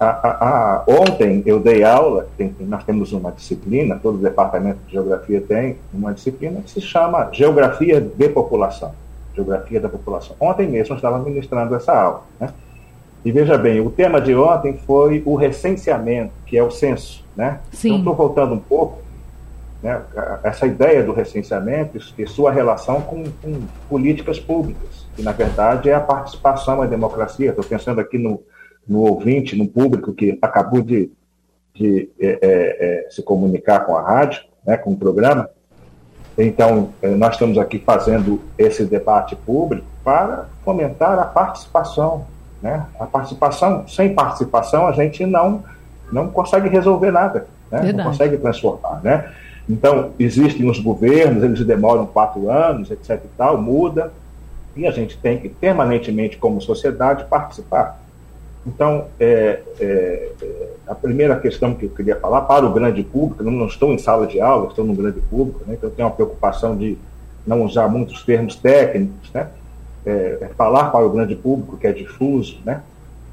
[0.00, 4.78] A, a, a, ontem eu dei aula, tem, nós temos uma disciplina, todo o departamento
[4.86, 8.92] de geografia tem uma disciplina que se chama Geografia de População.
[9.34, 10.36] Geografia da População.
[10.38, 12.50] Ontem mesmo eu estava ministrando essa aula, né?
[13.24, 17.24] E veja bem, o tema de ontem foi o recenseamento, que é o censo.
[17.36, 17.60] Né?
[17.72, 17.88] Sim.
[17.88, 18.98] Então, estou voltando um pouco,
[19.82, 20.00] né,
[20.42, 25.94] essa ideia do recenseamento e sua relação com, com, políticas públicas, que na verdade é
[25.94, 27.50] a participação, a democracia.
[27.50, 28.40] Estou pensando aqui no,
[28.88, 31.10] no ouvinte, no público que acabou de,
[31.74, 35.48] de é, é, é, se comunicar com a rádio, né, com o programa.
[36.36, 42.26] Então, é, nós estamos aqui fazendo esse debate público para fomentar a participação
[42.62, 42.86] né?
[42.98, 45.62] A participação, sem participação, a gente não,
[46.12, 47.92] não consegue resolver nada, né?
[47.92, 49.00] não consegue transformar.
[49.02, 49.30] Né?
[49.68, 53.20] Então, existem os governos, eles demoram quatro anos, etc.
[53.24, 54.12] e tal, muda,
[54.76, 58.00] e a gente tem que permanentemente, como sociedade, participar.
[58.66, 63.42] Então, é, é, é a primeira questão que eu queria falar para o grande público,
[63.42, 65.74] não, não estou em sala de aula, estou no grande público, né?
[65.74, 66.98] então eu tenho uma preocupação de
[67.46, 69.48] não usar muitos termos técnicos, né?
[70.08, 72.82] é, é, falar para o grande público, que é difuso, né?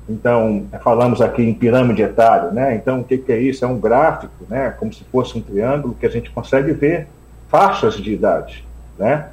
[0.08, 2.76] Então, é, falamos aqui em pirâmide etária, né?
[2.76, 3.64] Então, o que, que, é isso?
[3.64, 4.72] É um gráfico, né?
[4.78, 7.08] Como se fosse um triângulo que a gente consegue ver
[7.50, 8.66] faixas de idade,
[9.00, 9.30] né?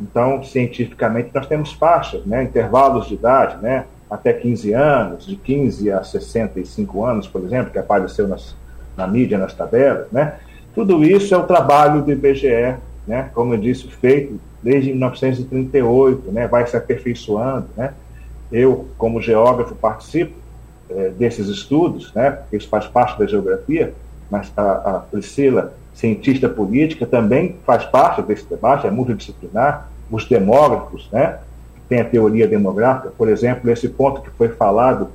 [0.00, 2.42] Então, cientificamente, nós temos faixas, né?
[2.42, 3.84] Intervalos de idade, né?
[4.10, 8.54] Até 15 anos, de 15 a 65 anos, por exemplo, que apareceu nas,
[8.96, 10.36] na mídia, nas tabelas, né?
[10.74, 13.30] Tudo isso é o trabalho do IBGE, né?
[13.34, 17.68] Como eu disse, feito desde 1938, né, vai se aperfeiçoando.
[17.76, 17.92] Né?
[18.50, 20.34] Eu, como geógrafo, participo
[20.90, 23.94] é, desses estudos, né, isso faz parte da geografia,
[24.28, 29.88] mas a, a, Priscila, cientista política, também faz parte desse debate, é multidisciplinar.
[30.10, 31.38] Os demógrafos, né,
[31.88, 35.08] tem a teoria demográfica, por exemplo, esse ponto que foi falado,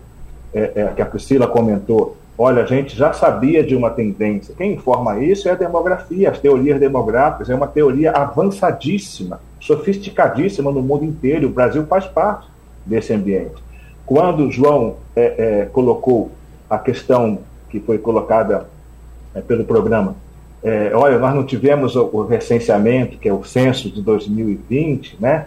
[0.54, 4.56] é, é, que a Priscila comentou, Olha, a gente já sabia de uma tendência.
[4.58, 7.52] Quem informa isso é a demografia, as teorias demográficas.
[7.52, 11.48] É uma teoria avançadíssima, sofisticadíssima no mundo inteiro.
[11.48, 12.48] O Brasil faz parte
[12.84, 13.62] desse ambiente.
[14.08, 15.22] Quando João é,
[15.62, 16.32] é, colocou
[16.68, 18.66] a questão que foi colocada
[19.36, 20.16] é, pelo programa,
[20.64, 25.46] é, olha, nós não tivemos o, o, recenseamento, que é o censo de 2020, né?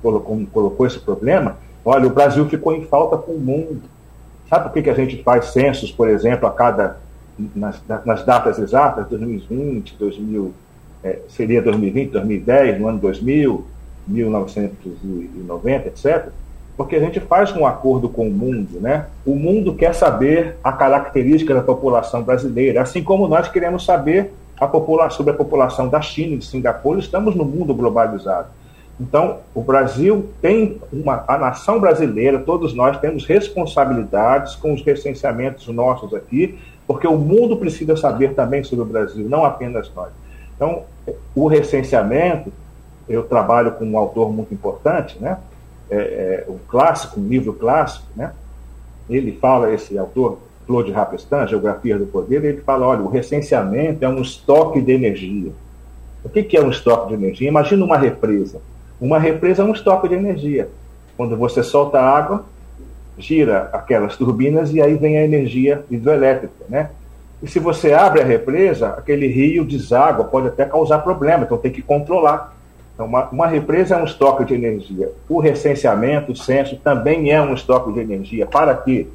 [0.00, 1.56] Colocou, colocou esse problema.
[1.84, 3.82] Olha, o Brasil ficou em falta com o mundo.
[4.48, 6.98] Sabe por que, que a gente faz censos, por exemplo, a cada
[7.54, 10.52] nas, nas datas exatas, 2020, 2000,
[11.02, 13.64] é, seria 2020, 2010, no ano 2000,
[14.06, 16.28] 1990, etc.
[16.76, 19.06] Porque a gente faz um acordo com o mundo, né?
[19.24, 25.10] O mundo quer saber a característica da população brasileira, assim como nós queremos saber a
[25.10, 28.48] sobre a população da China e de Singapura, estamos no mundo globalizado.
[29.02, 35.66] Então, o Brasil tem uma, a nação brasileira, todos nós temos responsabilidades com os recenseamentos
[35.66, 40.10] nossos aqui, porque o mundo precisa saber também sobre o Brasil, não apenas nós.
[40.54, 40.84] Então,
[41.34, 42.52] o recenseamento,
[43.08, 45.38] eu trabalho com um autor muito importante, né?
[45.90, 48.32] É, é, um clássico, um livro clássico, né?
[49.10, 54.08] Ele fala, esse autor, Claude Rapestan, Geografia do Poder, ele fala, olha, o recenseamento é
[54.08, 55.50] um estoque de energia.
[56.24, 57.48] O que, que é um estoque de energia?
[57.48, 58.60] Imagina uma represa
[59.02, 60.68] uma represa é um estoque de energia.
[61.16, 62.44] Quando você solta água,
[63.18, 66.90] gira aquelas turbinas e aí vem a energia hidroelétrica, né?
[67.42, 71.72] E se você abre a represa, aquele rio deságua, pode até causar problema, então tem
[71.72, 72.56] que controlar.
[72.94, 75.10] Então, uma, uma represa é um estoque de energia.
[75.28, 78.46] O recenseamento, o censo, também é um estoque de energia.
[78.46, 79.08] Para quê?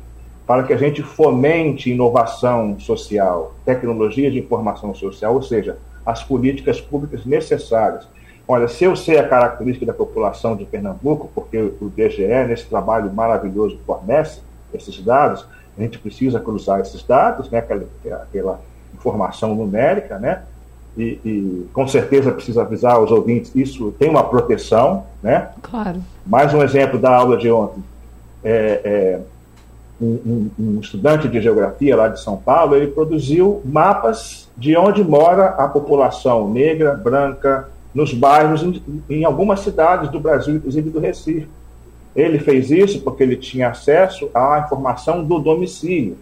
[0.45, 6.81] Para que a gente fomente inovação social, tecnologia de informação social, ou seja, as políticas
[6.81, 8.05] públicas necessárias
[8.47, 13.11] Olha, se eu sei a característica da população de Pernambuco, porque o DGE, nesse trabalho
[13.11, 14.39] maravilhoso, fornece
[14.73, 15.45] esses dados,
[15.77, 17.85] a gente precisa cruzar esses dados, né, aquela,
[18.23, 18.61] aquela
[18.93, 20.43] informação numérica, né,
[20.97, 25.49] e, e, com certeza precisa avisar os ouvintes, isso tem uma proteção, né?
[25.61, 26.01] Claro.
[26.25, 27.83] Mais um exemplo da aula de ontem.
[28.43, 29.19] É, é,
[30.01, 35.49] um, um, estudante de geografia lá de São Paulo, ele produziu mapas de onde mora
[35.49, 41.47] a população negra, branca, nos bairros, em, em algumas cidades do Brasil, inclusive do Recife.
[42.15, 46.15] Ele fez isso porque ele tinha acesso à informação do domicílio,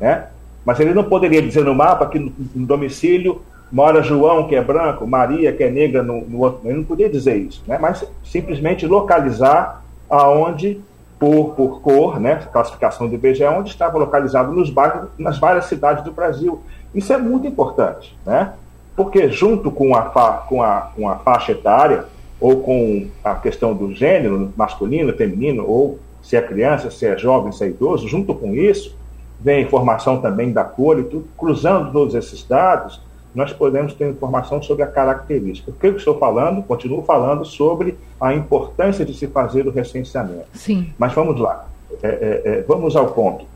[0.00, 0.28] né?
[0.64, 4.62] Mas ele não poderia dizer no mapa que no, no domicílio mora João, que é
[4.62, 6.60] branco, Maria, que é negra no, no outro.
[6.64, 7.78] Ele não podia dizer isso, né?
[7.78, 10.80] mas simplesmente localizar aonde,
[11.18, 12.36] por, por cor, né?
[12.50, 16.62] classificação do IBGE, onde estava localizado nos bairros, nas várias cidades do Brasil.
[16.94, 18.54] Isso é muito importante, né?
[19.00, 22.04] Porque junto com a, fa, com, a, com a faixa etária,
[22.38, 27.50] ou com a questão do gênero, masculino, feminino, ou se é criança, se é jovem,
[27.50, 28.94] se é idoso, junto com isso,
[29.40, 33.00] vem a informação também da cor e tudo, cruzando todos esses dados,
[33.34, 35.70] nós podemos ter informação sobre a característica.
[35.70, 36.62] O que eu estou falando?
[36.62, 40.44] Continuo falando sobre a importância de se fazer o recenseamento.
[40.52, 40.92] Sim.
[40.98, 41.66] Mas vamos lá,
[42.02, 43.46] é, é, é, vamos ao ponto.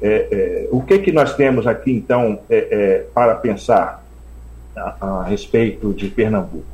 [0.00, 4.03] É, é, o que, que nós temos aqui, então, é, para pensar
[4.76, 6.64] a, a, respeito de Pernambuco?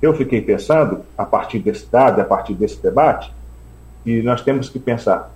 [0.00, 3.32] Eu fiquei pensando, a partir desse dado, a partir desse debate,
[4.06, 5.30] e nós temos que pensar,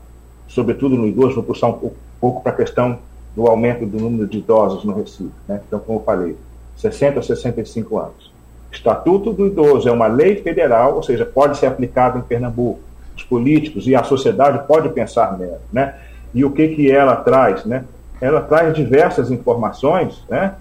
[0.47, 2.99] sobretudo no idoso, vou puxar um pouco, pouco para a questão
[3.35, 5.31] do aumento do número de idosos no Recife.
[5.49, 5.61] Né?
[5.67, 6.37] Então, como eu falei,
[6.77, 8.33] 60 a 65 anos.
[8.71, 12.81] Estatuto do Idoso é uma lei federal, ou seja, pode ser aplicado em Pernambuco.
[13.15, 15.95] Os políticos e a sociedade pode pensar nela, né?
[16.33, 17.85] E o que que ela traz, né?
[18.21, 20.55] Ela traz diversas informações, né?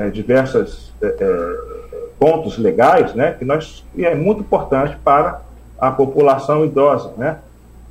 [0.00, 3.32] É, diversas é, é, pontos legais, né?
[3.38, 5.42] Que nós e é muito importante para
[5.78, 7.36] a população idosa, né?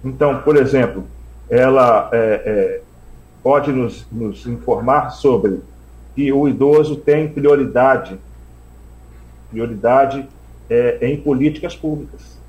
[0.03, 1.03] Então, por exemplo,
[1.47, 2.81] ela é,
[3.43, 5.59] pode nos, nos informar sobre
[6.15, 8.17] que o idoso tem prioridade,
[9.51, 10.27] prioridade
[10.67, 12.39] é, em políticas públicas.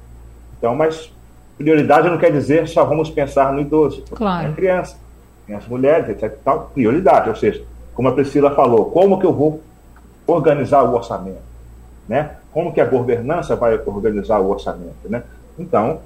[0.57, 1.13] Então, mas
[1.59, 4.05] prioridade não quer dizer só vamos pensar no idoso.
[4.11, 4.47] Claro.
[4.47, 4.97] Tem criança,
[5.47, 6.35] tem as mulheres, etc.
[6.43, 7.63] Tal, prioridade, ou seja,
[7.95, 9.61] como a Priscila falou, como que eu vou
[10.27, 11.51] organizar o orçamento?
[12.09, 12.31] Né?
[12.53, 15.09] Como que a governança vai organizar o orçamento?
[15.09, 15.23] Né?
[15.59, 16.01] Então,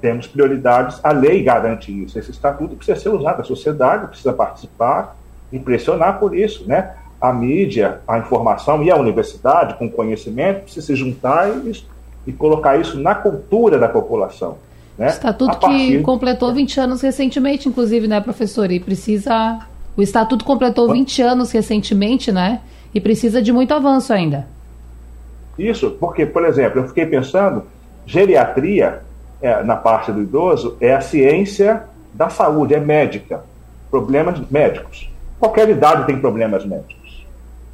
[0.00, 5.16] temos prioridades, a lei garante isso, esse estatuto precisa ser usado, a sociedade precisa participar
[5.52, 6.94] e pressionar por isso, né?
[7.20, 11.84] a mídia, a informação e a universidade, com conhecimento, precisa se juntar e,
[12.26, 14.58] e colocar isso na cultura da população.
[14.98, 15.08] Né?
[15.08, 15.98] Estatuto partir...
[15.98, 18.70] que completou 20 anos recentemente, inclusive, né, professor?
[18.70, 19.60] E precisa.
[19.96, 22.60] O Estatuto completou 20 anos recentemente, né?
[22.94, 24.46] E precisa de muito avanço ainda.
[25.58, 27.64] Isso, porque, por exemplo, eu fiquei pensando,
[28.06, 29.02] geriatria,
[29.40, 33.42] é, na parte do idoso, é a ciência da saúde, é médica,
[33.90, 35.10] problemas médicos.
[35.38, 37.26] Qualquer idade tem problemas médicos.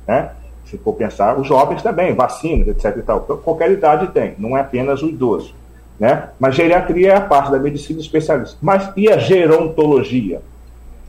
[0.07, 0.31] Né?
[0.65, 2.97] Se for pensar, os jovens também, vacinas, etc.
[2.97, 3.21] E tal.
[3.21, 5.55] Qualquer idade tem, não é apenas o idoso.
[5.99, 6.29] Né?
[6.39, 8.57] Mas geriatria é a parte da medicina especialista.
[8.61, 10.41] Mas e a gerontologia?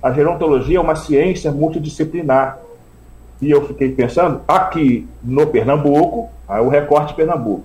[0.02, 2.60] A gerontologia é uma ciência multidisciplinar.
[3.42, 7.64] E eu fiquei pensando, aqui no Pernambuco, o recorte de Pernambuco,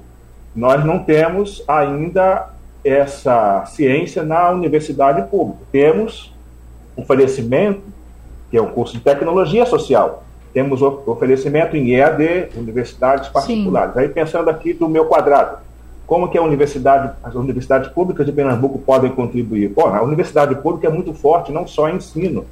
[0.55, 2.51] nós não temos ainda
[2.85, 5.61] essa ciência na universidade pública.
[5.73, 6.33] Temos
[6.97, 7.83] oferecimento,
[8.51, 13.95] que é o curso de tecnologia social, temos oferecimento em EAD, universidades particulares.
[13.95, 14.01] Sim.
[14.01, 15.59] Aí pensando aqui do meu quadrado,
[16.07, 19.69] como que a universidade, as universidades públicas de Pernambuco podem contribuir?
[19.69, 22.45] Bom, a universidade pública é muito forte, não só em ensino.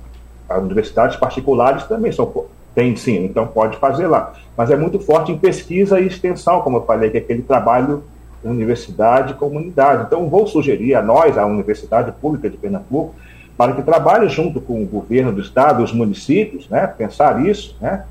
[0.48, 2.32] As universidades particulares também são,
[2.74, 4.32] têm ensino, então pode fazer lá.
[4.56, 8.02] Mas é muito forte em pesquisa e extensão, como eu falei, que é aquele trabalho
[8.44, 10.04] universidade comunidade.
[10.06, 13.14] Então, vou sugerir a nós, a Universidade Pública de Pernambuco,
[13.56, 18.04] para que trabalhe junto com o governo do estado, os municípios, né, pensar isso, né,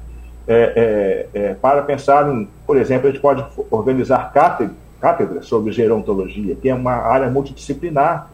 [0.47, 5.71] é, é, é, para pensar em, por exemplo, a gente pode organizar cátedras, cátedras sobre
[5.71, 8.29] gerontologia, que é uma área multidisciplinar,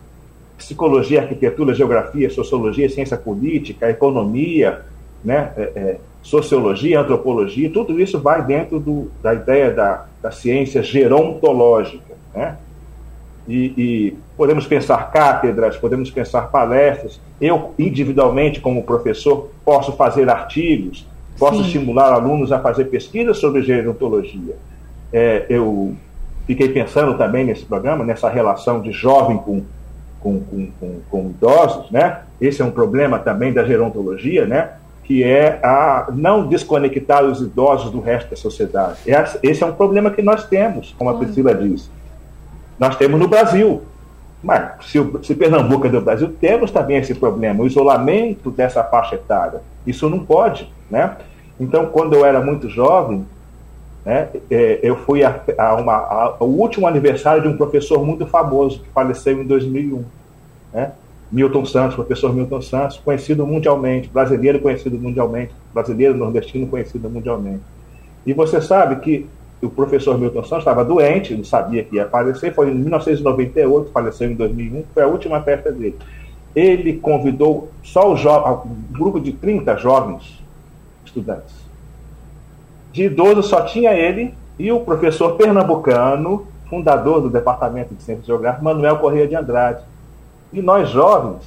[0.58, 4.82] psicologia, arquitetura, geografia, sociologia, ciência política, economia,
[5.24, 10.84] né, é, é, sociologia, antropologia, tudo isso vai dentro do, da ideia da, da ciência
[10.84, 12.58] gerontológica, né?
[13.48, 17.18] E, e, podemos pensar cátedras, podemos pensar palestras.
[17.40, 21.08] Eu, individualmente, como professor, posso fazer artigos,
[21.40, 21.64] posso Sim.
[21.64, 24.58] estimular alunos a fazer pesquisas sobre gerontologia.
[25.14, 25.96] É, eu
[26.48, 29.64] fiquei pensando também nesse programa, nessa relação de jovem com,
[30.20, 32.22] com, com, com, com idosos, né?
[32.42, 34.72] Esse é um problema também da gerontologia, né?
[35.04, 39.00] que é a não desconectar os idosos do resto da sociedade.
[39.42, 41.90] Esse é um problema que nós temos, como a Priscila disse
[42.80, 43.82] nós temos no Brasil.
[44.44, 49.16] Mas se, se Pernambuco é do Brasil, temos também esse problema, o isolamento dessa faixa
[49.16, 49.62] etária.
[49.86, 50.72] Isso não pode.
[50.90, 51.18] Né?
[51.60, 53.26] Então, quando eu era muito jovem,
[54.08, 58.26] né, é, eu fui a, a uma, a, ao último aniversário de um professor muito
[58.26, 60.02] famoso, que faleceu em 2001.
[60.72, 60.94] Né?
[61.30, 67.60] Milton Santos, professor Milton Santos, conhecido mundialmente, brasileiro conhecido mundialmente, brasileiro nordestino conhecido mundialmente.
[68.26, 69.28] E você sabe que
[69.62, 74.32] o professor Milton Santos estava doente, não sabia que ia falecer, foi em 1998, faleceu
[74.32, 75.98] em 2001, foi a última festa dele.
[76.56, 80.42] Ele convidou só o um grupo de 30 jovens
[81.06, 81.67] estudantes.
[82.98, 88.64] De idoso só tinha ele e o professor pernambucano, fundador do Departamento de Ciências Geográficas,
[88.64, 89.84] Manuel Correia de Andrade.
[90.52, 91.44] E nós, jovens,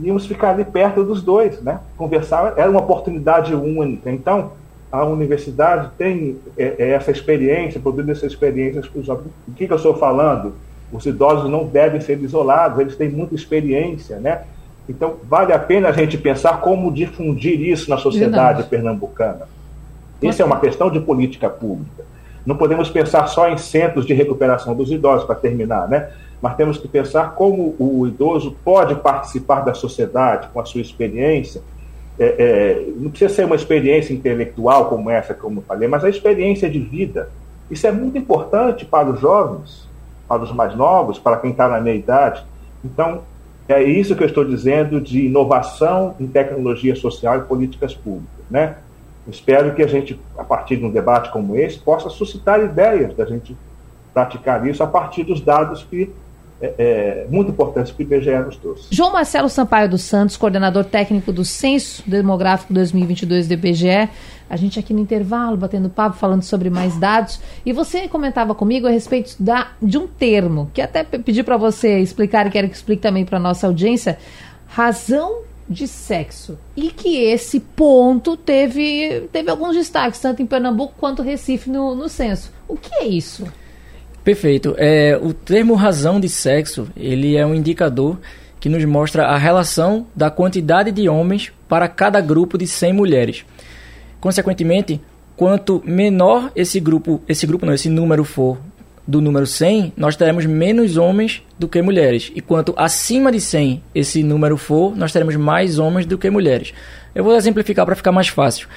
[0.00, 1.80] íamos ficar ali perto dos dois, né?
[1.94, 4.10] Conversar era uma oportunidade única.
[4.10, 4.52] Então,
[4.90, 9.26] a universidade tem é, é essa experiência, produz essa experiência para os jovens.
[9.46, 10.54] O que, que eu estou falando?
[10.90, 14.44] Os idosos não devem ser isolados, eles têm muita experiência, né?
[14.88, 18.70] Então, vale a pena a gente pensar como difundir isso na sociedade Verdade.
[18.70, 19.46] pernambucana.
[20.22, 22.04] Isso é uma questão de política pública.
[22.44, 26.10] Não podemos pensar só em centros de recuperação dos idosos, para terminar, né?
[26.40, 31.62] Mas temos que pensar como o idoso pode participar da sociedade com a sua experiência.
[32.18, 36.10] É, é, não precisa ser uma experiência intelectual como essa, como eu falei, mas a
[36.10, 37.30] experiência de vida.
[37.70, 39.88] Isso é muito importante para os jovens,
[40.28, 42.44] para os mais novos, para quem está na meia idade.
[42.84, 43.22] Então,
[43.68, 48.76] é isso que eu estou dizendo de inovação em tecnologia social e políticas públicas, né?
[49.28, 53.24] Espero que a gente, a partir de um debate como esse, possa suscitar ideias da
[53.24, 53.56] gente
[54.12, 56.12] praticar isso a partir dos dados que
[56.60, 58.86] é, é, muito importantes que o IBGE nos trouxe.
[58.90, 64.08] João Marcelo Sampaio dos Santos, coordenador técnico do Censo Demográfico 2022 do IBGE.
[64.48, 67.40] A gente aqui no intervalo, batendo papo, falando sobre mais dados.
[67.66, 71.98] E você comentava comigo a respeito da, de um termo, que até pedi para você
[71.98, 74.18] explicar e quero que explique também para a nossa audiência,
[74.68, 75.42] razão
[75.72, 76.58] de sexo.
[76.76, 82.08] E que esse ponto teve, teve alguns destaques, tanto em Pernambuco quanto Recife no, no
[82.08, 82.52] censo.
[82.68, 83.46] O que é isso?
[84.22, 84.74] Perfeito.
[84.78, 88.18] É, o termo razão de sexo, ele é um indicador
[88.60, 93.44] que nos mostra a relação da quantidade de homens para cada grupo de 100 mulheres.
[94.20, 95.00] Consequentemente,
[95.36, 98.58] quanto menor esse grupo, esse grupo não, esse número for
[99.06, 102.30] do número 100, nós teremos menos homens do que mulheres.
[102.34, 106.72] E quanto acima de 100 esse número for, nós teremos mais homens do que mulheres.
[107.14, 108.68] Eu vou exemplificar para ficar mais fácil.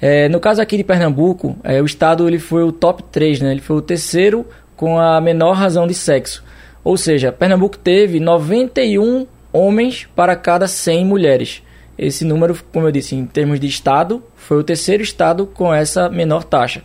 [0.00, 3.52] É, no caso aqui de Pernambuco, é, o estado ele foi o top 3, né?
[3.52, 6.44] ele foi o terceiro com a menor razão de sexo.
[6.84, 11.62] Ou seja, Pernambuco teve 91 homens para cada 100 mulheres.
[11.98, 16.08] Esse número, como eu disse, em termos de estado, foi o terceiro estado com essa
[16.08, 16.82] menor taxa.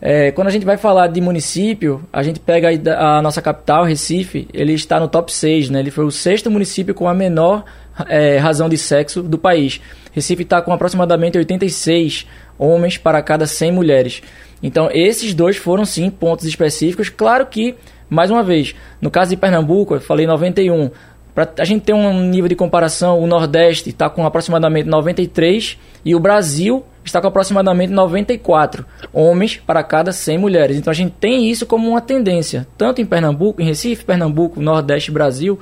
[0.00, 3.84] É, quando a gente vai falar de município, a gente pega a, a, nossa capital,
[3.84, 5.80] Recife, ele está no top 6, né?
[5.80, 7.64] Ele foi o sexto município com a menor
[8.08, 9.80] é, razão de sexo do país.
[10.12, 12.26] Recife está com aproximadamente 86
[12.58, 14.22] homens para cada 100 mulheres.
[14.62, 17.08] Então, esses dois foram sim pontos específicos.
[17.08, 17.74] Claro que,
[18.08, 20.90] mais uma vez, no caso de Pernambuco, eu falei 91.
[21.36, 26.14] Para a gente ter um nível de comparação, o Nordeste está com aproximadamente 93 e
[26.14, 30.78] o Brasil está com aproximadamente 94 homens para cada 100 mulheres.
[30.78, 35.10] Então a gente tem isso como uma tendência, tanto em Pernambuco, em Recife, Pernambuco, Nordeste,
[35.10, 35.60] Brasil,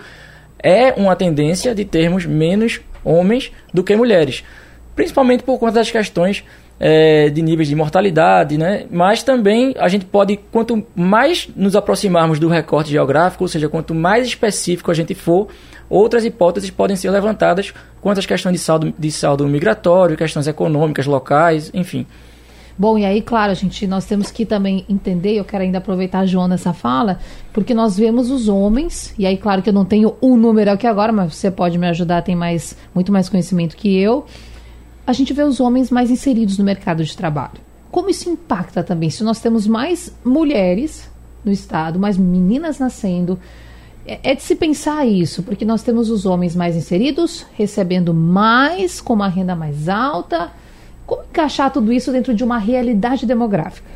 [0.63, 4.45] é uma tendência de termos menos homens do que mulheres,
[4.95, 6.45] principalmente por conta das questões
[6.79, 8.87] é, de níveis de mortalidade, né?
[8.91, 13.95] Mas também a gente pode, quanto mais nos aproximarmos do recorte geográfico, ou seja, quanto
[13.95, 15.49] mais específico a gente for,
[15.89, 21.07] outras hipóteses podem ser levantadas quanto às questões de saldo, de saldo migratório, questões econômicas
[21.07, 22.07] locais, enfim.
[22.77, 26.27] Bom, e aí, claro, gente, nós temos que também entender, eu quero ainda aproveitar a
[26.27, 27.21] Joana nessa fala,
[27.53, 30.85] porque nós vemos os homens, e aí, claro que eu não tenho um número aqui
[30.85, 34.27] agora, mas você pode me ajudar, tem mais, muito mais conhecimento que eu
[35.07, 37.61] a gente vê os homens mais inseridos no mercado de trabalho.
[37.91, 39.11] Como isso impacta também?
[39.11, 41.09] Se nós temos mais mulheres
[41.45, 43.39] no Estado, mais meninas nascendo,
[44.07, 49.01] é, é de se pensar isso, porque nós temos os homens mais inseridos, recebendo mais,
[49.01, 50.51] com uma renda mais alta.
[51.07, 53.89] Como encaixar tudo isso dentro de uma realidade demográfica?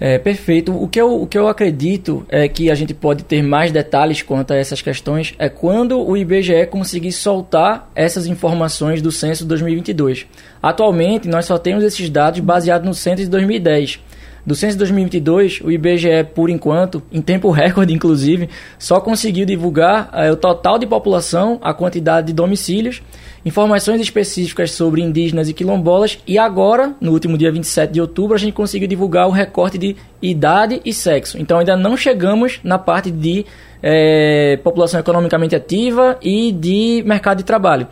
[0.00, 0.72] É, perfeito.
[0.72, 4.22] O que, eu, o que eu acredito é que a gente pode ter mais detalhes
[4.22, 10.26] quanto a essas questões é quando o IBGE conseguir soltar essas informações do censo 2022.
[10.62, 14.00] Atualmente, nós só temos esses dados baseados no censo de 2010.
[14.48, 20.08] Do censo de 2022, o IBGE, por enquanto, em tempo recorde inclusive, só conseguiu divulgar
[20.10, 23.02] é, o total de população, a quantidade de domicílios
[23.44, 28.38] informações específicas sobre indígenas e quilombolas e agora, no último dia 27 de outubro, a
[28.38, 31.38] gente conseguiu divulgar o recorte de idade e sexo.
[31.38, 33.46] Então ainda não chegamos na parte de
[33.82, 37.86] é, população economicamente ativa e de mercado de trabalho.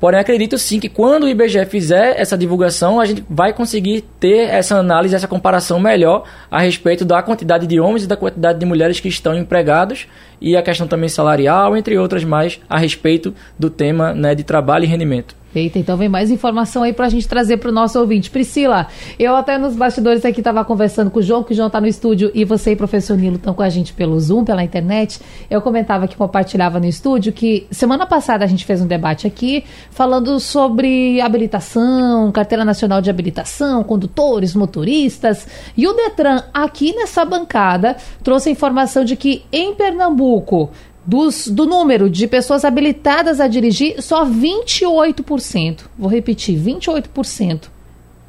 [0.00, 4.48] Porém, acredito sim que quando o IBGE fizer essa divulgação, a gente vai conseguir ter
[4.48, 8.64] essa análise, essa comparação melhor a respeito da quantidade de homens e da quantidade de
[8.64, 10.08] mulheres que estão empregados
[10.40, 14.84] e a questão também salarial, entre outras mais, a respeito do tema né, de trabalho
[14.84, 15.39] e rendimento.
[15.52, 18.30] Eita, então vem mais informação aí para a gente trazer para o nosso ouvinte.
[18.30, 18.86] Priscila,
[19.18, 21.88] eu até nos bastidores aqui estava conversando com o João, que o João está no
[21.88, 25.20] estúdio e você e o professor Nilo estão com a gente pelo Zoom, pela internet.
[25.50, 29.64] Eu comentava que compartilhava no estúdio que semana passada a gente fez um debate aqui
[29.90, 35.48] falando sobre habilitação, carteira nacional de habilitação, condutores, motoristas.
[35.76, 40.70] E o Detran, aqui nessa bancada, trouxe a informação de que em Pernambuco
[41.10, 47.68] dos, do número de pessoas habilitadas a dirigir, só 28%, vou repetir, 28%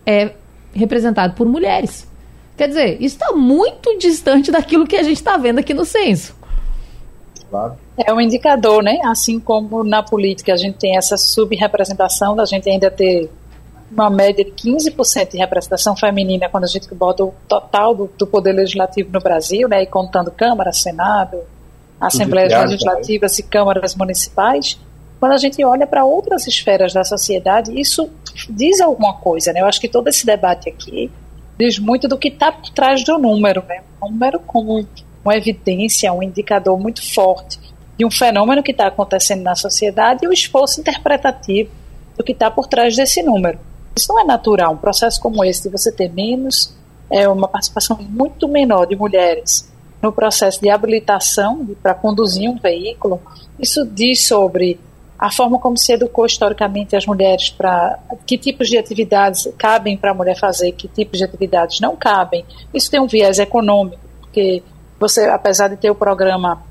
[0.04, 0.32] é
[0.74, 2.08] representado por mulheres.
[2.58, 6.36] Quer dizer, isso está muito distante daquilo que a gente está vendo aqui no censo.
[7.52, 7.78] Claro.
[7.96, 9.00] É um indicador, né?
[9.06, 13.30] Assim como na política a gente tem essa subrepresentação da gente ainda ter
[13.92, 18.26] uma média de 15% de representação feminina quando a gente bota o total do, do
[18.26, 19.84] poder legislativo no Brasil, né?
[19.84, 21.38] E contando Câmara, Senado,
[22.02, 24.78] assembleias legislativas e câmaras municipais,
[25.20, 28.10] quando a gente olha para outras esferas da sociedade, isso
[28.50, 29.62] diz alguma coisa, né?
[29.62, 31.12] Eu acho que todo esse debate aqui
[31.60, 33.84] diz muito do que está por trás do número, né?
[34.02, 34.84] Um número como
[35.24, 37.60] uma evidência, um indicador muito forte
[37.96, 41.70] de um fenômeno que está acontecendo na sociedade e o esforço interpretativo
[42.18, 43.60] do que está por trás desse número.
[43.96, 44.74] Isso não é natural.
[44.74, 46.76] Um processo como esse, de você ter menos,
[47.12, 49.71] é uma participação muito menor de mulheres
[50.02, 53.22] no processo de habilitação para conduzir um veículo,
[53.60, 54.80] isso diz sobre
[55.22, 60.10] a forma como se educou historicamente as mulheres para que tipos de atividades cabem para
[60.10, 62.44] a mulher fazer, que tipos de atividades não cabem.
[62.74, 64.64] Isso tem um viés econômico, porque
[65.00, 66.64] você, apesar de ter o programa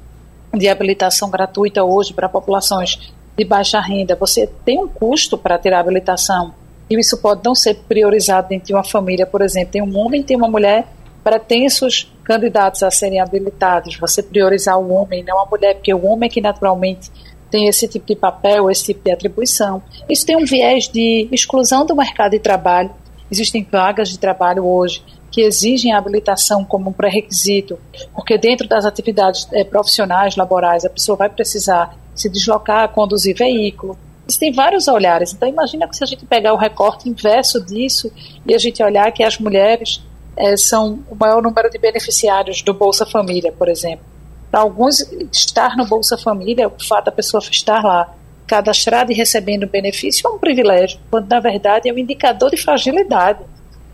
[0.53, 5.73] de habilitação gratuita hoje para populações de baixa renda, você tem um custo para ter
[5.73, 6.53] a habilitação.
[6.91, 10.23] E isso pode não ser priorizado dentro de uma família, por exemplo, tem um homem
[10.23, 10.89] e tem uma mulher
[11.23, 16.29] pretensos candidatos a serem habilitados, você priorizar o homem, não a mulher, porque o homem
[16.29, 17.11] é que naturalmente
[17.51, 19.83] tem esse tipo de papel, esse tipo de atribuição.
[20.09, 22.93] Isso tem um viés de exclusão do mercado de trabalho.
[23.29, 27.81] Existem vagas de trabalho hoje que exigem a habilitação como um pré-requisito,
[28.15, 33.99] porque dentro das atividades é, profissionais, laborais, a pessoa vai precisar se deslocar, conduzir veículo.
[34.29, 35.33] Existem vários olhares.
[35.33, 38.13] Então, imagina que se a gente pegar o recorte inverso disso
[38.47, 40.01] e a gente olhar que as mulheres
[40.41, 44.05] é, são o maior número de beneficiários do Bolsa Família, por exemplo.
[44.51, 48.15] Para alguns, estar no Bolsa Família, o fato da pessoa estar lá
[48.47, 53.45] cadastrada e recebendo benefício é um privilégio, quando na verdade é um indicador de fragilidade,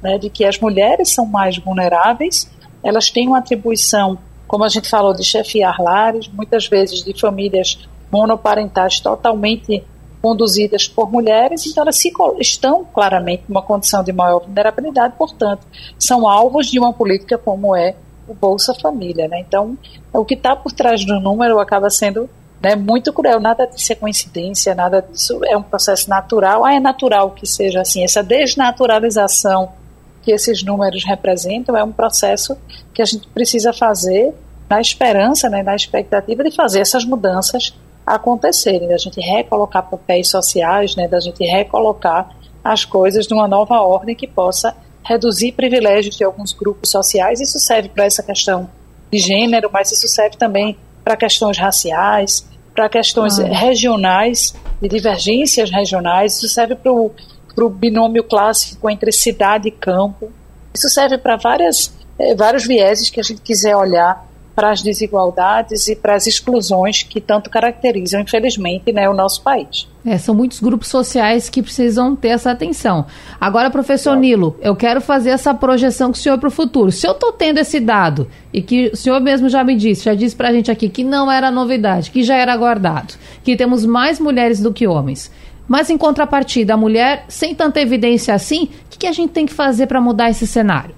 [0.03, 2.51] né, de que as mulheres são mais vulneráveis,
[2.82, 4.16] elas têm uma atribuição,
[4.47, 9.84] como a gente falou, de chefiar lares, muitas vezes de famílias monoparentais totalmente
[10.26, 15.64] conduzidas por mulheres, então elas se, estão claramente numa condição de maior vulnerabilidade, portanto,
[15.96, 17.94] são alvos de uma política como é
[18.26, 19.28] o Bolsa Família.
[19.28, 19.38] Né?
[19.46, 19.78] Então,
[20.12, 22.28] o que está por trás do número acaba sendo
[22.60, 23.38] né, muito cruel.
[23.38, 26.64] Nada disso é coincidência, nada disso é um processo natural.
[26.64, 28.02] Ah, é natural que seja assim.
[28.02, 29.74] Essa desnaturalização
[30.22, 32.58] que esses números representam é um processo
[32.92, 34.34] que a gente precisa fazer
[34.68, 37.72] na esperança, né, na expectativa de fazer essas mudanças
[38.07, 42.30] acontecerem, da gente recolocar papéis sociais, né, da gente recolocar
[42.62, 47.40] as coisas numa nova ordem que possa reduzir privilégios de alguns grupos sociais.
[47.40, 48.68] Isso serve para essa questão
[49.11, 53.44] de gênero, mas isso serve também para questões raciais, para questões ah.
[53.44, 56.36] regionais, de divergências regionais.
[56.36, 60.30] Isso serve para o binômio clássico entre cidade e campo.
[60.74, 64.26] Isso serve para várias, eh, vários vieses que a gente quiser olhar
[64.57, 69.86] para as desigualdades e para as exclusões que tanto caracterizam, infelizmente, né, o nosso país.
[70.02, 73.04] É, são muitos grupos sociais que precisam ter essa atenção.
[73.38, 74.16] Agora, professor.
[74.16, 76.90] Nilo, eu quero fazer essa projeção com o senhor para o futuro.
[76.90, 80.14] Se eu estou tendo esse dado, e que o senhor mesmo já me disse, já
[80.14, 83.12] disse para a gente aqui que não era novidade, que já era aguardado,
[83.44, 85.30] que temos mais mulheres do que homens.
[85.68, 89.44] Mas, em contrapartida, a mulher, sem tanta evidência assim, o que, que a gente tem
[89.44, 90.94] que fazer para mudar esse cenário?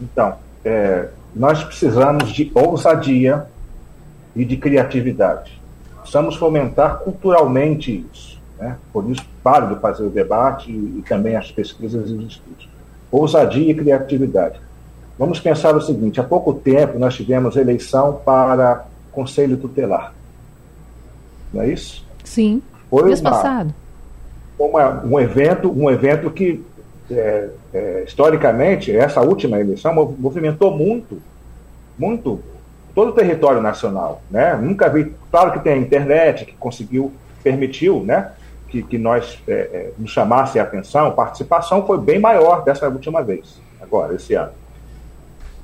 [0.00, 1.08] Então, é,
[1.38, 3.46] nós precisamos de ousadia
[4.34, 5.58] e de criatividade.
[6.00, 8.38] Precisamos fomentar culturalmente isso.
[8.58, 8.76] Né?
[8.92, 12.68] Por isso, válido fazer o debate e, e também as pesquisas e os estudos.
[13.10, 14.60] Ousadia e criatividade.
[15.18, 20.12] Vamos pensar o seguinte: há pouco tempo nós tivemos eleição para Conselho Tutelar.
[21.52, 22.04] Não é isso?
[22.24, 22.60] Sim.
[22.90, 23.74] Foi mês uma, passado.
[24.58, 26.64] Uma, um evento, um evento que
[27.10, 31.20] é, é, historicamente, essa última eleição movimentou muito,
[31.98, 32.40] muito
[32.94, 34.22] todo o território nacional.
[34.30, 34.56] Né?
[34.56, 38.32] Nunca vi, claro que tem a internet que conseguiu, permitiu né,
[38.68, 43.22] que, que nós é, é nos chamasse a atenção, participação foi bem maior dessa última
[43.22, 44.52] vez, agora, esse ano.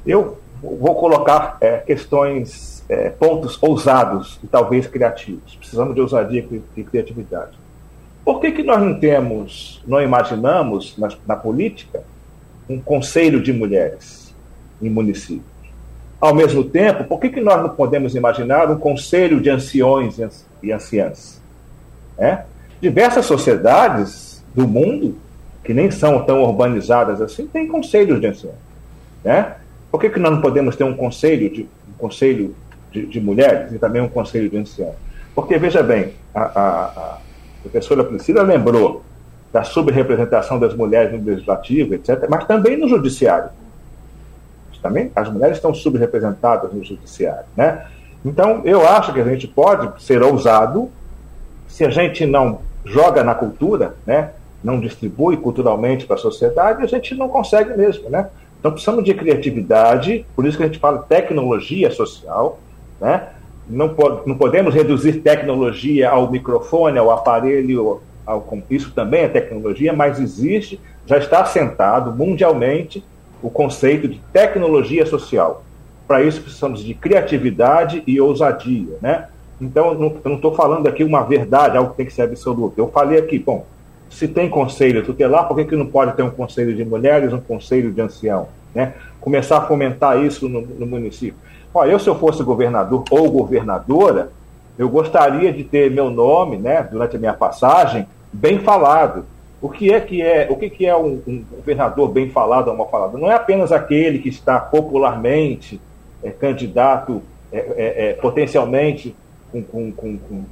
[0.06, 5.56] Eu vou colocar é, questões, é, pontos ousados e talvez criativos.
[5.56, 7.63] Precisamos de ousadia e criatividade.
[8.24, 12.02] Por que, que nós não temos, não imaginamos na, na política,
[12.68, 14.34] um conselho de mulheres
[14.80, 15.44] em municípios?
[16.18, 20.18] Ao mesmo tempo, por que, que nós não podemos imaginar um conselho de anciões
[20.62, 21.38] e anciãs?
[22.16, 22.44] É?
[22.80, 25.18] Diversas sociedades do mundo,
[25.62, 28.56] que nem são tão urbanizadas assim, têm conselhos de anciãos.
[29.22, 29.54] Né?
[29.90, 32.54] Por que, que nós não podemos ter um conselho de, um conselho
[32.90, 34.94] de, de mulheres e também um conselho de anciãos?
[35.34, 37.18] Porque, veja bem, a, a, a
[37.64, 39.02] professora Priscila lembrou
[39.52, 43.50] da subrepresentação das mulheres no legislativo, etc., mas também no judiciário.
[44.82, 47.46] Também as mulheres estão subrepresentadas no judiciário.
[47.56, 47.86] Né?
[48.24, 50.90] Então, eu acho que a gente pode ser ousado
[51.66, 54.30] se a gente não joga na cultura, né?
[54.62, 58.10] não distribui culturalmente para a sociedade, a gente não consegue mesmo.
[58.10, 58.28] Né?
[58.58, 62.58] Então, precisamos de criatividade, por isso que a gente fala tecnologia social,
[63.00, 63.28] né?
[63.68, 63.94] Não,
[64.26, 70.80] não podemos reduzir tecnologia ao microfone, ao aparelho, ao, isso também é tecnologia, mas existe,
[71.06, 73.04] já está assentado mundialmente
[73.42, 75.62] o conceito de tecnologia social.
[76.06, 79.28] Para isso precisamos de criatividade e ousadia, né?
[79.60, 82.74] Então, eu não estou falando aqui uma verdade, algo que tem que ser absoluto.
[82.76, 83.64] Eu falei aqui, bom,
[84.10, 87.40] se tem conselho tutelar, por que, que não pode ter um conselho de mulheres, um
[87.40, 88.48] conselho de ancião?
[88.74, 88.94] Né?
[89.20, 91.38] Começar a fomentar isso no, no município.
[91.74, 94.30] Olha, eu se eu fosse governador ou governadora,
[94.78, 99.24] eu gostaria de ter meu nome, né, durante a minha passagem, bem falado.
[99.60, 102.76] O que é que é, o que, que é um, um governador bem falado ou
[102.76, 103.18] mal falado?
[103.18, 105.80] Não é apenas aquele que está popularmente
[106.22, 107.22] é, candidato,
[107.52, 109.14] é, é, é potencialmente
[109.50, 110.44] com, com, com, com,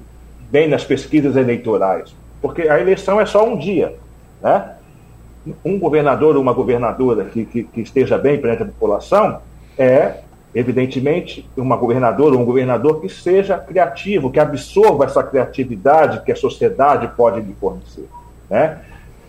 [0.50, 3.94] bem nas pesquisas eleitorais, porque a eleição é só um dia,
[4.40, 4.76] né?
[5.64, 9.40] Um governador ou uma governadora que, que, que esteja bem perante a população
[9.76, 10.18] é
[10.54, 16.36] evidentemente, uma governadora ou um governador que seja criativo, que absorva essa criatividade que a
[16.36, 18.08] sociedade pode lhe fornecer,
[18.50, 18.80] né?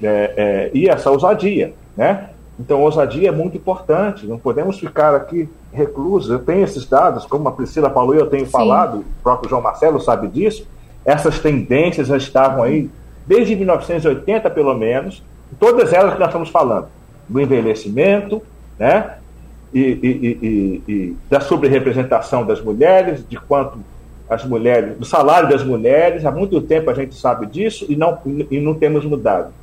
[0.01, 2.30] É, é, e essa ousadia, né?
[2.59, 6.30] Então, ousadia é muito importante, não podemos ficar aqui reclusos.
[6.30, 8.51] Eu tenho esses dados, como a Priscila falou e eu tenho Sim.
[8.51, 10.67] falado, o próprio João Marcelo sabe disso,
[11.03, 12.89] essas tendências já estavam aí
[13.26, 15.24] desde 1980, pelo menos,
[15.59, 16.88] todas elas que nós estamos falando,
[17.28, 18.41] do envelhecimento,
[18.78, 19.15] né?
[19.74, 23.80] E, e, e, da sobre-representação das mulheres, de quanto
[24.30, 28.17] as mulheres, do salário das mulheres, há muito tempo a gente sabe disso e não,
[28.49, 29.53] e não temos mudado.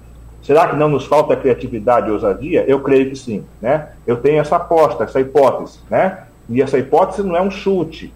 [0.42, 2.64] Será que não nos falta criatividade e ousadia?
[2.66, 3.44] Eu creio que sim.
[3.60, 3.88] Né?
[4.06, 5.80] Eu tenho essa aposta, essa hipótese.
[5.90, 6.24] Né?
[6.48, 8.12] E essa hipótese não é um chute.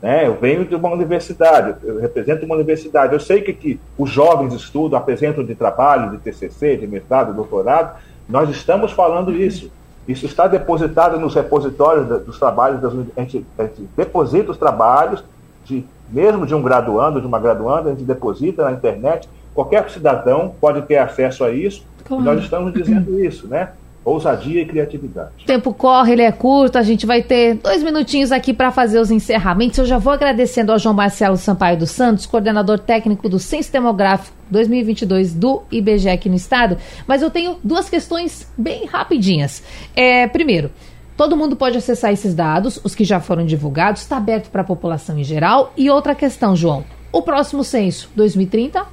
[0.00, 0.26] Né?
[0.26, 3.12] Eu venho de uma universidade, eu represento uma universidade.
[3.12, 7.98] Eu sei que, que os jovens estudam, apresentam de trabalho, de TCC, de mestrado, doutorado.
[8.28, 9.70] Nós estamos falando isso.
[10.08, 15.22] Isso está depositado nos repositórios dos trabalhos, das, a, gente, a gente deposita os trabalhos,
[15.66, 19.28] de, mesmo de um graduando, de uma graduanda, a gente deposita na internet.
[19.54, 21.84] Qualquer cidadão pode ter acesso a isso.
[22.04, 22.22] Claro.
[22.22, 23.72] E nós estamos dizendo isso, né?
[24.08, 25.30] Ousadia e criatividade.
[25.42, 28.98] O tempo corre, ele é curto, a gente vai ter dois minutinhos aqui para fazer
[28.98, 29.78] os encerramentos.
[29.78, 34.36] Eu já vou agradecendo ao João Marcelo Sampaio dos Santos, coordenador técnico do Censo Demográfico
[34.50, 39.62] 2022 do IBGE aqui no estado, mas eu tenho duas questões bem rapidinhas.
[39.94, 40.70] É, primeiro,
[41.18, 44.64] Todo mundo pode acessar esses dados, os que já foram divulgados, está aberto para a
[44.64, 45.72] população em geral.
[45.76, 48.86] E outra questão, João: o próximo censo, 2030?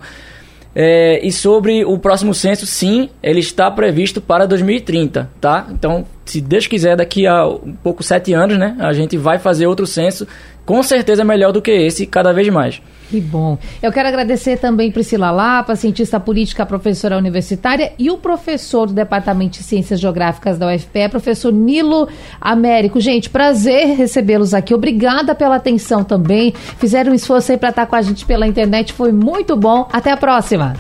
[0.82, 5.68] É, e sobre o próximo censo, sim, ele está previsto para 2030, tá?
[5.72, 9.68] Então, se Deus quiser, daqui a um pouco sete anos, né, a gente vai fazer
[9.68, 10.26] outro censo
[10.70, 12.80] com certeza melhor do que esse, cada vez mais.
[13.10, 13.58] Que bom.
[13.82, 19.58] Eu quero agradecer também Priscila Lapa, cientista política, professora universitária, e o professor do Departamento
[19.58, 22.08] de Ciências Geográficas da UFPE, professor Nilo
[22.40, 23.00] Américo.
[23.00, 24.72] Gente, prazer recebê-los aqui.
[24.76, 26.54] Obrigada pela atenção também.
[26.78, 28.94] Fizeram um esforço aí para estar com a gente pela internet.
[28.94, 29.90] Foi muito bom.
[29.92, 30.76] Até a próxima.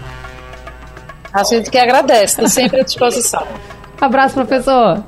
[1.33, 3.43] A gente que agradece, estou sempre à disposição.
[3.99, 5.03] Abraço, professor.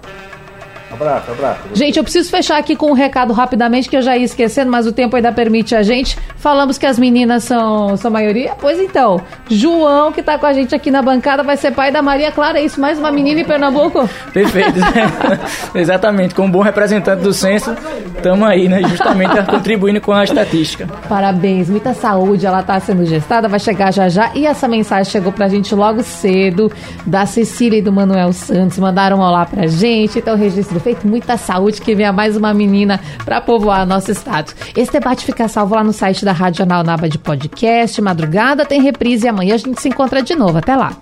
[0.91, 1.59] Abraço, abraço.
[1.73, 4.85] Gente, eu preciso fechar aqui com um recado rapidamente que eu já ia esquecendo, mas
[4.85, 6.17] o tempo ainda permite a gente.
[6.35, 8.53] Falamos que as meninas são, são maioria?
[8.59, 12.01] Pois então, João, que está com a gente aqui na bancada, vai ser pai da
[12.01, 12.59] Maria Clara.
[12.59, 12.79] É isso?
[12.79, 14.09] Mais uma menina em Pernambuco?
[14.33, 14.79] Perfeito.
[15.73, 16.35] Exatamente.
[16.35, 17.75] Como bom representante do censo,
[18.15, 18.81] estamos aí, né?
[18.83, 20.87] Justamente contribuindo com a estatística.
[21.07, 22.45] Parabéns, muita saúde.
[22.45, 24.31] Ela está sendo gestada, vai chegar já já.
[24.35, 26.71] E essa mensagem chegou para a gente logo cedo,
[27.05, 28.77] da Cecília e do Manuel Santos.
[28.77, 30.19] Mandaram um olá para a gente.
[30.19, 34.53] Então, registro feito, muita saúde, que venha mais uma menina para povoar nosso estado.
[34.75, 38.01] Esse debate fica salvo lá no site da Rádio Jornal Naba de podcast.
[38.01, 40.57] Madrugada tem reprise e amanhã a gente se encontra de novo.
[40.57, 40.93] Até lá.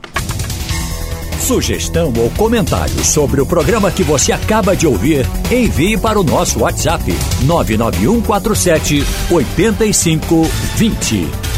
[1.39, 6.59] Sugestão ou comentário sobre o programa que você acaba de ouvir, envie para o nosso
[6.59, 7.03] WhatsApp
[7.43, 11.48] 99147 8520.